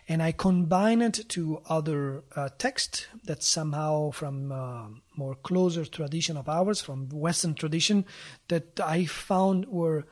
[0.10, 6.36] and I combine it to other uh, text that somehow from uh, more closer tradition
[6.36, 8.06] of ours, from Western tradition,
[8.48, 10.08] that I found were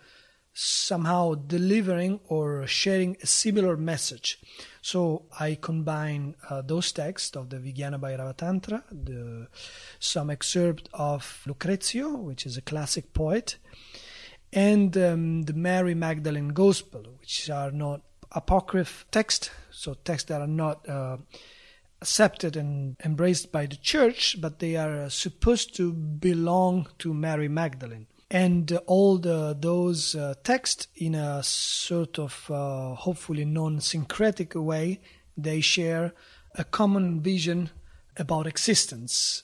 [0.53, 4.39] somehow delivering or sharing a similar message.
[4.83, 9.47] So I combine uh, those texts of the Vijnana Bhairava Tantra, the,
[9.99, 13.57] some excerpt of Lucrezio, which is a classic poet,
[14.57, 18.01] and um, the Mary Magdalene Gospel, which are not
[18.31, 21.17] apocryph text, so texts that are not uh,
[22.01, 27.47] accepted and embraced by the church, but they are uh, supposed to belong to Mary
[27.47, 28.07] Magdalene.
[28.31, 34.55] And uh, all the, those uh, texts, in a sort of uh, hopefully non syncretic
[34.55, 35.01] way,
[35.37, 36.15] they share
[36.55, 37.69] a common vision
[38.17, 39.43] about existence.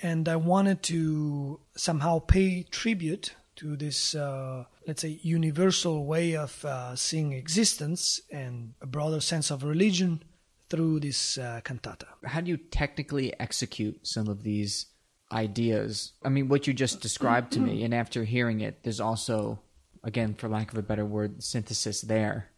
[0.00, 6.64] And I wanted to somehow pay tribute to this, uh, let's say, universal way of
[6.64, 10.22] uh, seeing existence and a broader sense of religion
[10.68, 12.06] through this uh, cantata.
[12.24, 14.86] How do you technically execute some of these
[15.32, 16.12] ideas?
[16.24, 19.60] I mean, what you just described to me, and after hearing it, there's also,
[20.02, 22.50] again, for lack of a better word, synthesis there.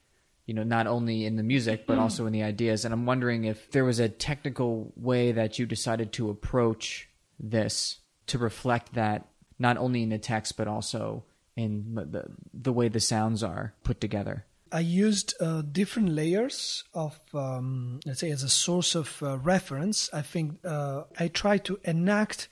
[0.47, 2.87] You know, not only in the music, but also in the ideas.
[2.87, 7.07] And I'm wondering if there was a technical way that you decided to approach
[7.39, 9.29] this to reflect that
[9.59, 11.25] not only in the text but also
[11.57, 14.45] in the the way the sounds are put together.
[14.71, 20.11] I used uh, different layers of, um, let's say, as a source of uh, reference.
[20.13, 22.49] I think uh, I try to enact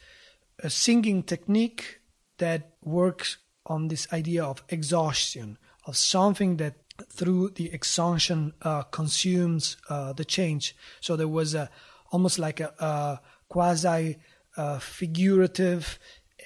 [0.60, 2.00] a singing technique
[2.38, 3.36] that works
[3.66, 6.76] on this idea of exhaustion, of something that
[7.10, 10.74] through the exhaustion uh, consumes uh, the change.
[11.00, 11.68] So there was a
[12.10, 14.16] almost like a, a quasi
[14.56, 15.98] uh, figurative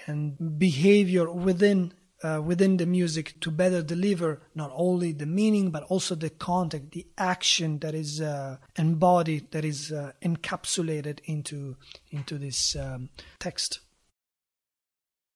[0.06, 1.92] and behavior within
[2.22, 6.92] uh, within the music to better deliver not only the meaning but also the content,
[6.92, 11.76] the action that is uh, embodied, that is uh, encapsulated into
[12.10, 13.80] into this um, text.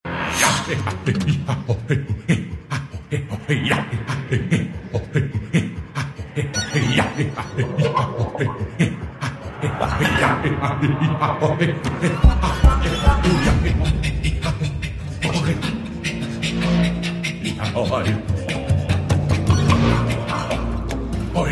[17.73, 18.12] はい。
[21.35, 21.51] おい。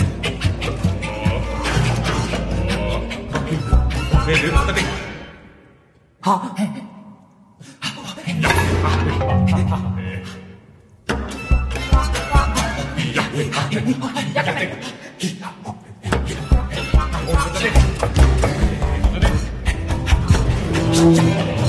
[6.21, 6.83] は
[21.03, 21.62] Yeah.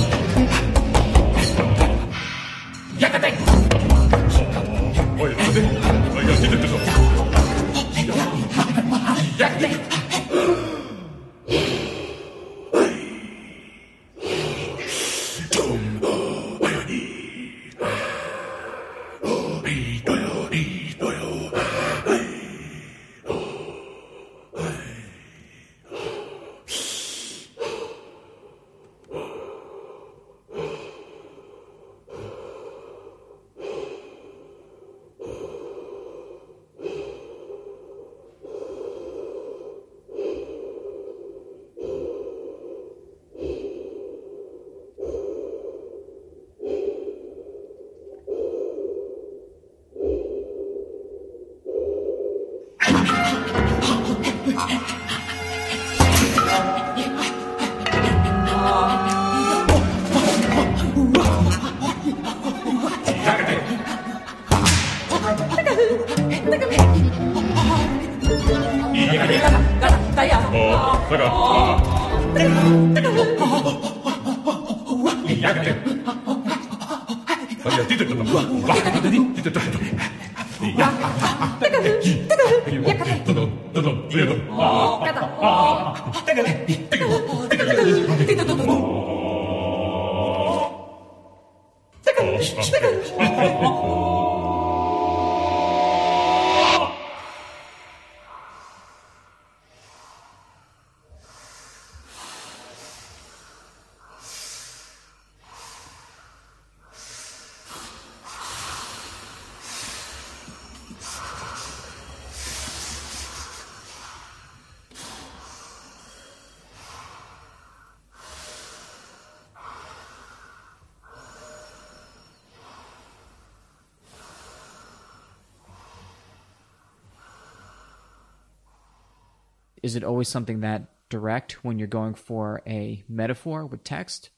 [129.84, 134.30] Is it always something that direct when you're going for a metaphor with text?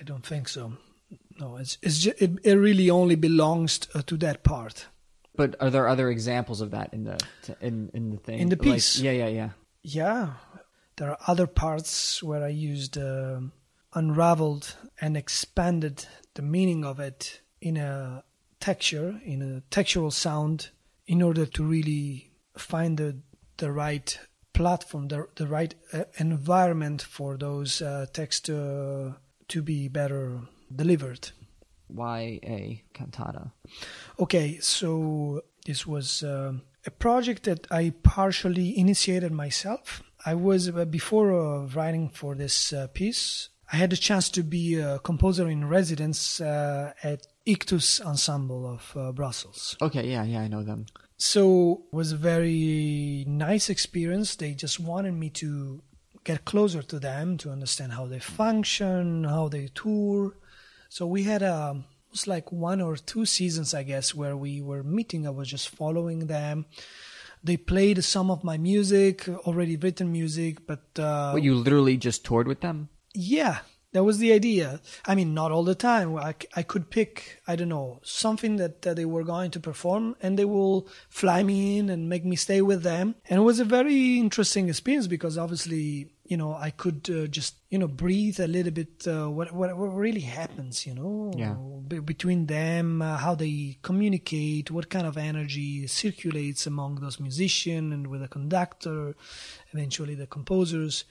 [0.00, 0.72] I don't think so.
[1.38, 4.86] No, it's it's just, it, it really only belongs to, uh, to that part.
[5.36, 7.18] But are there other examples of that in the
[7.60, 8.98] in in the thing In the Like- piece?
[8.98, 9.50] yeah, yeah, yeah.
[9.82, 10.34] Yeah,
[10.96, 13.40] there are other parts where I used uh,
[13.92, 18.24] unraveled and expanded the meaning of it in a
[18.60, 20.70] texture, in a textural sound,
[21.06, 23.16] in order to really find the
[23.58, 24.18] the right
[24.54, 29.12] platform, the the right uh, environment for those uh, texts uh,
[29.48, 30.40] to be better
[30.74, 31.30] delivered.
[31.88, 33.52] Why a cantata?
[34.18, 40.02] Okay, so this was um a project that I partially initiated myself.
[40.26, 43.48] I was uh, before uh, writing for this uh, piece.
[43.72, 48.92] I had the chance to be a composer in residence uh, at Ictus Ensemble of
[48.96, 49.76] uh, Brussels.
[49.80, 50.86] Okay, yeah, yeah, I know them.
[51.24, 54.36] So it was a very nice experience.
[54.36, 55.80] They just wanted me to
[56.22, 60.36] get closer to them to understand how they function, how they tour.
[60.90, 64.60] So we had a it was like one or two seasons, I guess, where we
[64.60, 65.26] were meeting.
[65.26, 66.66] I was just following them.
[67.42, 72.24] They played some of my music, already written music, but uh, But you literally just
[72.26, 72.90] toured with them?
[73.14, 73.60] yeah,
[73.94, 74.80] that was the idea.
[75.06, 76.08] I mean, not all the time.
[76.16, 80.36] I could pick, I don't know, something that uh, they were going to perform and
[80.38, 83.14] they will fly me in and make me stay with them.
[83.30, 87.54] And it was a very interesting experience because obviously, you know, I could uh, just,
[87.70, 91.54] you know, breathe a little bit uh, what, what, what really happens, you know, Yeah.
[91.86, 97.92] be- between them, uh, how they communicate, what kind of energy circulates among those musicians
[97.94, 99.14] and with the conductor,
[99.72, 101.04] eventually the composers.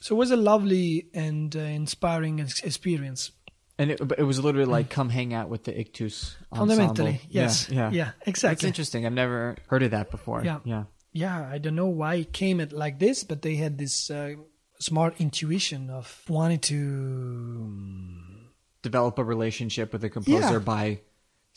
[0.00, 3.32] So it was a lovely and uh, inspiring ex- experience.
[3.78, 6.76] And it, it was literally like come hang out with the Ictus ensemble.
[6.76, 7.68] Fundamentally, yes.
[7.70, 8.12] Yeah, Yeah, exactly.
[8.24, 8.68] That's exactly.
[8.68, 9.06] interesting.
[9.06, 10.44] I've never heard of that before.
[10.44, 10.58] Yeah.
[10.64, 10.84] yeah.
[11.12, 14.34] Yeah, I don't know why it came at like this, but they had this uh,
[14.78, 18.16] smart intuition of wanting to.
[18.82, 20.58] Develop a relationship with the composer Yeah.
[20.58, 21.00] by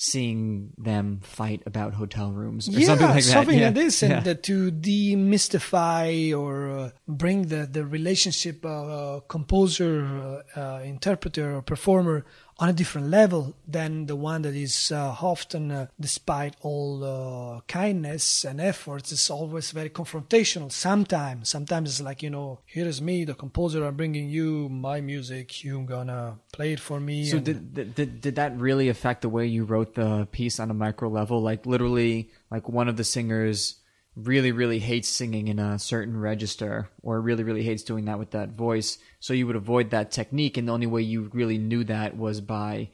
[0.04, 3.32] seeing them fight about hotel rooms or yeah, something like that.
[3.32, 3.66] something yeah.
[3.68, 4.32] like this, and yeah.
[4.32, 11.62] uh, to demystify or uh, bring the the relationship uh, composer, uh, uh, interpreter, or
[11.62, 12.26] performer
[12.60, 17.62] on a different level than the one that is uh, often, uh, despite all uh,
[17.68, 20.72] kindness and efforts, is always very confrontational.
[20.72, 23.86] Sometimes, sometimes it's like you know, here is me, the composer.
[23.86, 25.64] I'm bringing you my music.
[25.64, 27.26] You're gonna play it for me.
[27.26, 30.70] So and- did, did did that really affect the way you wrote the piece on
[30.70, 31.42] a micro level?
[31.42, 33.76] Like literally, like one of the singers
[34.16, 38.32] really really hates singing in a certain register, or really really hates doing that with
[38.32, 38.98] that voice.
[39.20, 42.42] So you would avoid that technique, and the only way you really knew that was
[42.42, 42.90] by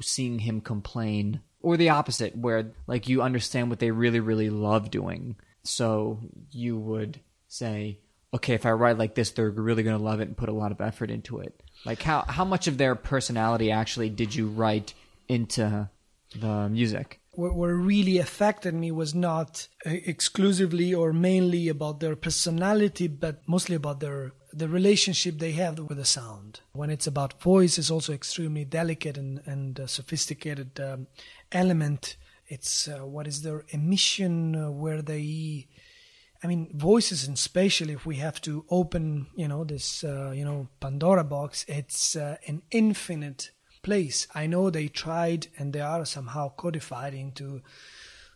[0.00, 4.90] seeing him complain, or the opposite, where like you understand what they really really love
[4.90, 5.36] doing.
[5.64, 6.20] So
[6.50, 7.98] you would say,
[8.34, 10.52] okay, if I write like this, they're really going to love it and put a
[10.52, 11.62] lot of effort into it.
[11.84, 14.94] Like how how much of their personality actually did you write
[15.28, 15.88] into
[16.34, 17.20] the music?
[17.34, 23.40] What, what really affected me was not uh, exclusively or mainly about their personality, but
[23.46, 26.60] mostly about their the relationship they have with the sound.
[26.72, 31.06] When it's about voice, it's also extremely delicate and and uh, sophisticated um,
[31.50, 32.16] element.
[32.46, 35.68] It's uh, what is their emission, uh, where they.
[36.44, 40.44] I mean, voices, and especially if we have to open, you know, this, uh, you
[40.44, 43.52] know, Pandora box, it's uh, an infinite
[43.82, 44.26] place.
[44.34, 47.62] I know they tried and they are somehow codified into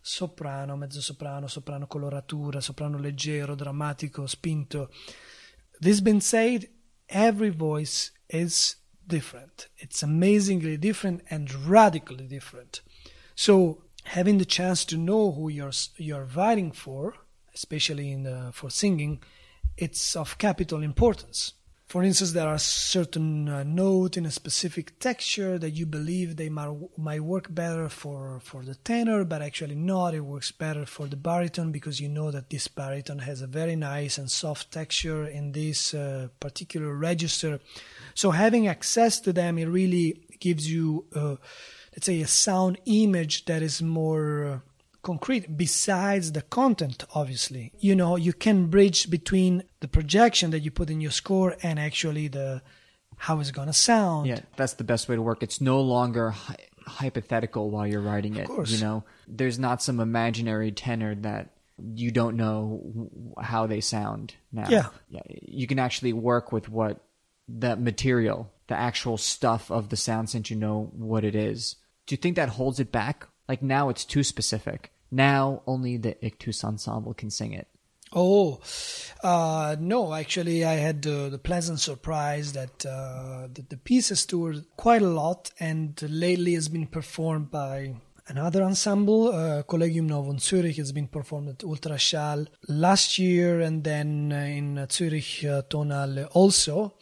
[0.03, 4.89] soprano, mezzo soprano, soprano coloratura, soprano leggero, drammatico, spinto.
[5.81, 6.69] This being said,
[7.09, 8.77] every voice is
[9.07, 9.69] different.
[9.79, 12.81] It's amazingly different and radically different.
[13.35, 17.15] So having the chance to know who you're you're writing for,
[17.55, 19.23] especially in the, for singing,
[19.77, 21.55] it's of capital importance.
[21.87, 26.49] For instance, there are certain uh, notes in a specific texture that you believe they
[26.49, 30.13] might, might work better for, for the tenor, but actually not.
[30.13, 33.77] It works better for the baritone because you know that this baritone has a very
[33.77, 37.61] nice and soft texture in this uh, particular register.
[38.15, 41.37] So having access to them, it really gives you, uh,
[41.93, 44.61] let's say, a sound image that is more
[45.11, 49.53] concrete besides the content obviously you know you can bridge between
[49.83, 52.49] the projection that you put in your score and actually the
[53.17, 55.43] how it's going to sound Yeah, that's the best way to work.
[55.43, 58.47] It's no longer hy- hypothetical while you're writing it.
[58.47, 58.71] course.
[58.71, 64.69] You know, there's not some imaginary tenor that you don't know how they sound now.
[64.69, 64.89] Yeah.
[65.09, 65.23] yeah.
[65.29, 67.03] You can actually work with what
[67.49, 71.77] the material, the actual stuff of the sound, since you know what it is.
[72.07, 73.29] Do you think that holds it back?
[73.49, 74.93] Like now, it's too specific.
[75.11, 77.69] Now only the Ictus ensemble can sing it.
[78.13, 78.61] Oh,
[79.23, 84.25] uh, no, actually, I had the, the pleasant surprise that uh, the, the piece has
[84.25, 87.97] toured quite a lot and lately has been performed by
[88.29, 90.79] another ensemble, uh, Collegium Novum Zurich.
[90.79, 96.95] It's been performed at Ultraschall last year and then uh, in Zurich uh, Tonhalle also.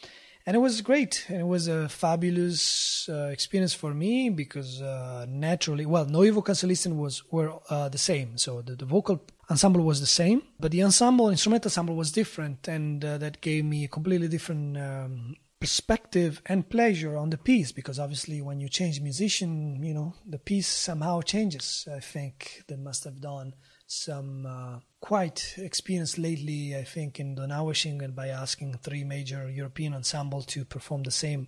[0.47, 1.24] And it was great.
[1.28, 6.97] And it was a fabulous uh, experience for me because uh, naturally, well, Neue Vokalsolisten
[6.97, 8.36] was were uh, the same.
[8.36, 12.68] So the, the vocal ensemble was the same, but the ensemble, instrumental ensemble was different,
[12.68, 17.72] and uh, that gave me a completely different um, perspective and pleasure on the piece
[17.72, 21.88] because obviously when you change musician, you know, the piece somehow changes.
[21.90, 23.55] I think they must have done
[23.86, 30.46] some uh, quite experienced lately, I think, in Donaueschingen by asking three major European ensembles
[30.46, 31.46] to perform the same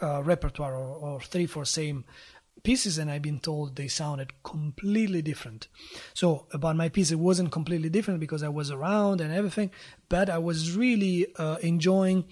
[0.00, 2.04] uh, repertoire or, or three for same
[2.62, 5.66] pieces and I've been told they sounded completely different.
[6.14, 9.72] So about my piece, it wasn't completely different because I was around and everything,
[10.08, 12.26] but I was really uh, enjoying.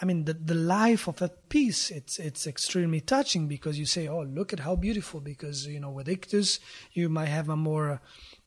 [0.00, 1.90] I mean, the the life of that piece.
[1.90, 5.90] It's it's extremely touching because you say, "Oh, look at how beautiful." Because you know,
[5.90, 6.60] with Ictus,
[6.92, 8.00] you might have a more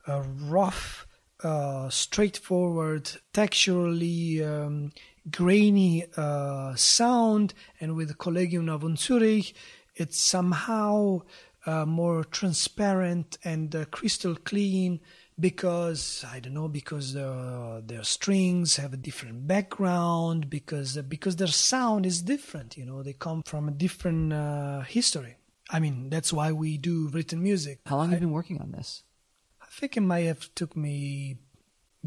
[0.07, 0.23] uh,
[0.55, 1.05] rough,
[1.43, 4.91] uh, straightforward, texturally um,
[5.29, 9.53] grainy uh, sound, and with Collegium Novum Zurich,
[9.95, 11.21] it's somehow
[11.65, 14.99] uh, more transparent and uh, crystal clean
[15.39, 21.47] because I don't know because uh, their strings have a different background because because their
[21.47, 22.77] sound is different.
[22.77, 25.37] You know, they come from a different uh, history.
[25.69, 27.79] I mean, that's why we do written music.
[27.85, 29.03] How long have you been working on this?
[29.75, 31.37] I think it might have took me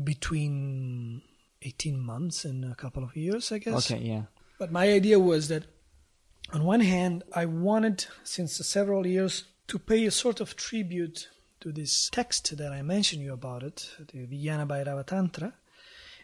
[0.03, 1.23] between
[1.63, 3.91] 18 months and a couple of years, I guess.
[3.91, 4.23] Okay, yeah.
[4.59, 5.65] But my idea was that
[6.53, 11.29] on one hand, I wanted, since several years, to pay a sort of tribute
[11.61, 15.53] to this text that I mentioned you about it, the Vijnana Bhairava Tantra.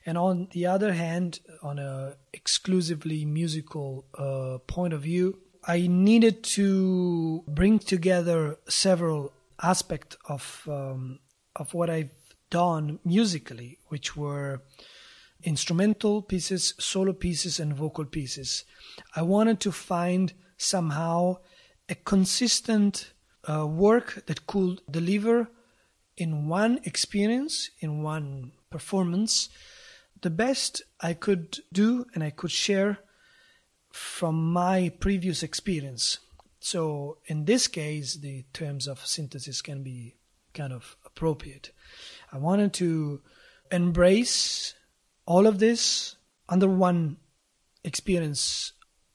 [0.07, 6.45] And on the other hand, on a exclusively musical uh, point of view, I needed
[6.57, 11.19] to bring together several aspects of um,
[11.57, 12.11] of what I've
[12.51, 14.63] done musically, which were
[15.43, 18.65] instrumental pieces, solo pieces, and vocal pieces.
[19.17, 21.39] I wanted to find somehow
[21.89, 23.13] a consistent
[23.49, 25.51] uh, work that could deliver
[26.17, 29.49] in one experience, in one performance,
[30.21, 32.99] the best I could do and I could share
[33.93, 36.19] from my previous experience.
[36.61, 40.15] So, in this case, the terms of synthesis can be
[40.55, 41.71] kind of appropriate.
[42.33, 43.21] I wanted to
[43.71, 44.75] embrace
[45.27, 46.17] all of this
[46.49, 47.17] under one
[47.85, 48.73] experience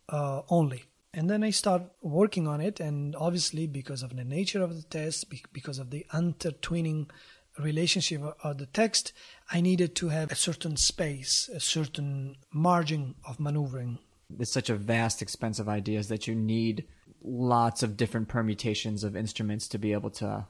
[0.09, 0.83] uh, only.
[1.13, 4.83] And then I start working on it, and obviously, because of the nature of the
[4.83, 7.09] test, because of the intertwining
[7.57, 9.13] relationship of the text,
[9.51, 13.97] I needed to have a certain space, a certain margin of maneuvering.
[14.39, 16.85] It's such a vast, expensive ideas that you need
[17.23, 20.45] lots of different permutations of instruments to be able to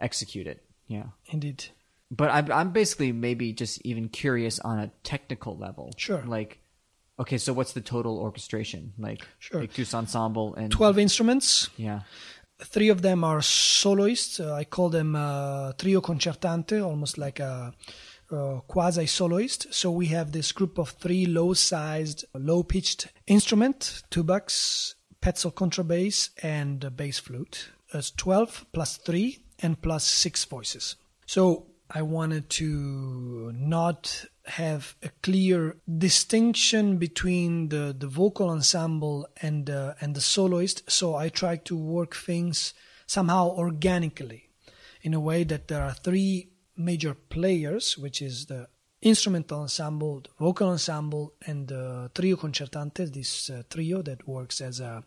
[0.00, 0.62] execute it.
[0.90, 1.06] Yeah.
[1.28, 1.64] Indeed.
[2.10, 5.92] But I'm, I'm basically maybe just even curious on a technical level.
[5.96, 6.22] Sure.
[6.26, 6.58] Like,
[7.20, 8.92] okay, so what's the total orchestration?
[8.98, 9.62] Like, Sure.
[9.62, 11.70] Ictus ensemble and 12 instruments.
[11.76, 12.00] yeah.
[12.62, 14.38] Three of them are soloists.
[14.40, 17.72] Uh, I call them uh, trio concertante, almost like a,
[18.32, 19.72] uh quasi soloist.
[19.72, 26.30] So we have this group of three low sized, low pitched instrument, tubax, Paetzold contrabass,
[26.42, 27.70] and bass flute.
[27.94, 30.96] It's 12 plus 3 and plus 6 voices.
[31.26, 39.68] So I wanted to not have a clear distinction between the, the vocal ensemble and
[39.68, 40.88] uh, and the soloist.
[40.90, 42.74] So I tried to work things
[43.06, 44.50] somehow organically,
[45.02, 48.68] in a way that there are three major players, which is the
[49.02, 53.12] instrumental ensemble, the vocal ensemble, and the trio concertante.
[53.12, 55.02] This uh, trio that works as a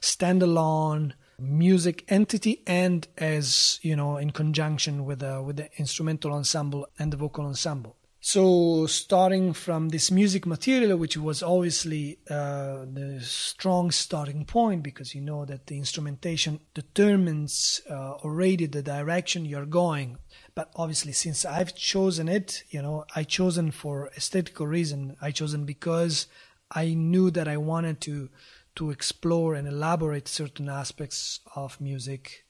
[0.00, 6.86] standalone music entity and as you know in conjunction with the with the instrumental ensemble
[6.98, 7.96] and the vocal ensemble.
[8.20, 15.14] So starting from this music material which was obviously uh, the strong starting point because
[15.14, 20.18] you know that the instrumentation determines uh, already the direction you're going.
[20.54, 25.16] But obviously since i've chosen it you know i chosen for aesthetical reason.
[25.20, 26.26] I chosen because
[26.70, 28.30] i knew that i wanted to
[28.76, 32.44] to explore and elaborate certain aspects of music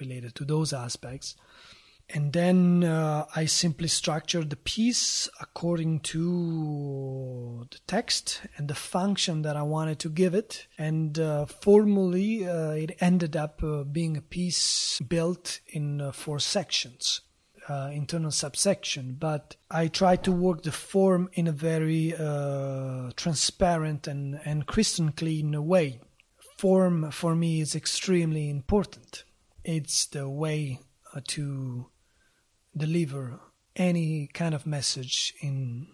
[0.00, 1.36] related to those aspects.
[2.12, 9.42] And then uh, I simply structured the piece according to the text and the function
[9.42, 10.66] that I wanted to give it.
[10.76, 16.40] And uh, formally, uh, it ended up uh, being a piece built in uh, four
[16.40, 17.20] sections
[17.68, 24.06] uh, internal subsection, but I try to work the form in a very uh, transparent
[24.06, 26.00] and, and crystal clean way.
[26.58, 29.24] Form for me is extremely important.
[29.64, 30.80] It's the way
[31.14, 31.86] uh, to
[32.76, 33.40] deliver
[33.76, 35.88] any kind of message in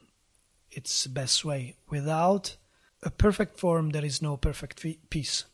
[0.70, 1.76] its best way.
[1.88, 2.56] Without
[3.02, 5.44] a perfect form, there is no perfect piece.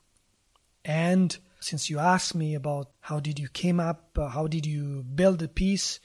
[0.85, 5.03] And since you asked me about how did you came up, uh, how did you
[5.03, 6.01] build the piece,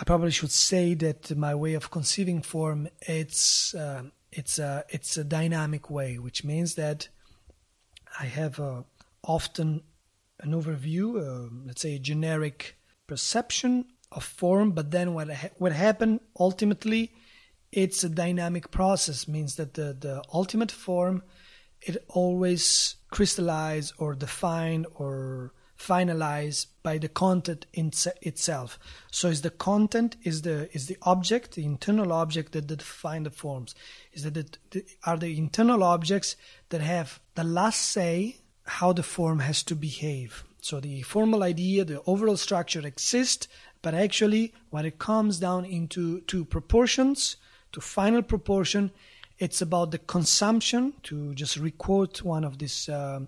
[0.00, 5.16] I probably should say that my way of conceiving form it's uh, it's a it's
[5.16, 7.08] a dynamic way, which means that
[8.20, 8.82] I have uh,
[9.24, 9.82] often
[10.40, 12.78] an overview, uh, let's say a generic
[13.08, 17.12] perception of form, but then what ha- what happened ultimately,
[17.72, 19.26] it's a dynamic process.
[19.26, 21.22] Means that the the ultimate form,
[21.82, 28.78] it always crystallize or define or finalized by the content in itself.
[29.10, 33.30] So is the content is the is the object, the internal object that define the
[33.30, 33.74] forms.
[34.12, 36.36] Is that the, are the internal objects
[36.70, 40.44] that have the last say how the form has to behave.
[40.60, 43.48] So the formal idea, the overall structure exists,
[43.80, 47.36] but actually when it comes down into to proportions,
[47.72, 48.90] to final proportion,
[49.38, 50.94] it's about the consumption.
[51.04, 53.20] To just requote one of this uh,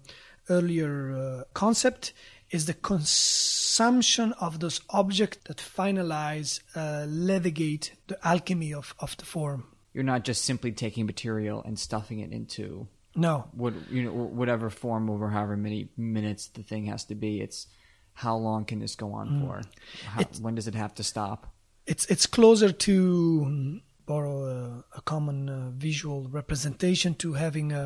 [0.48, 2.12] earlier uh, concept,
[2.50, 9.24] is the consumption of those objects that finalize, uh, levigate the alchemy of, of the
[9.24, 9.64] form.
[9.94, 14.70] You're not just simply taking material and stuffing it into No, what you know whatever
[14.70, 17.40] form over however many minutes the thing has to be.
[17.40, 17.66] It's
[18.12, 19.62] how long can this go on for?
[20.04, 21.52] How, when does it have to stop?
[21.86, 23.80] it's it's closer to
[24.12, 27.84] borrow a, a common uh, visual representation to having a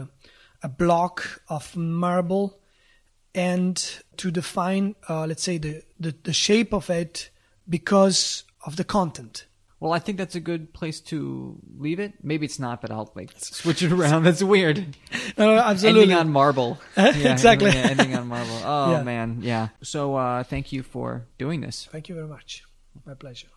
[0.62, 1.16] a block
[1.48, 2.44] of marble
[3.34, 3.76] and
[4.16, 5.72] to define uh, let's say the,
[6.04, 7.30] the the shape of it
[7.68, 9.46] because of the content
[9.80, 11.18] Well, I think that's a good place to
[11.84, 12.12] leave it.
[12.22, 14.24] Maybe it's not, but I'll like switch it around.
[14.26, 14.76] That's weird.
[15.38, 16.02] No, no, absolutely.
[16.02, 16.70] Ending on marble.
[16.96, 17.70] Yeah, Exactly.
[17.76, 18.58] yeah, ending on marble.
[18.64, 19.02] Oh Yeah.
[19.10, 19.64] man, yeah.
[19.82, 21.08] So uh, thank you for
[21.38, 21.76] doing this.
[21.92, 22.48] Thank you very much.
[23.04, 23.50] My pleasure.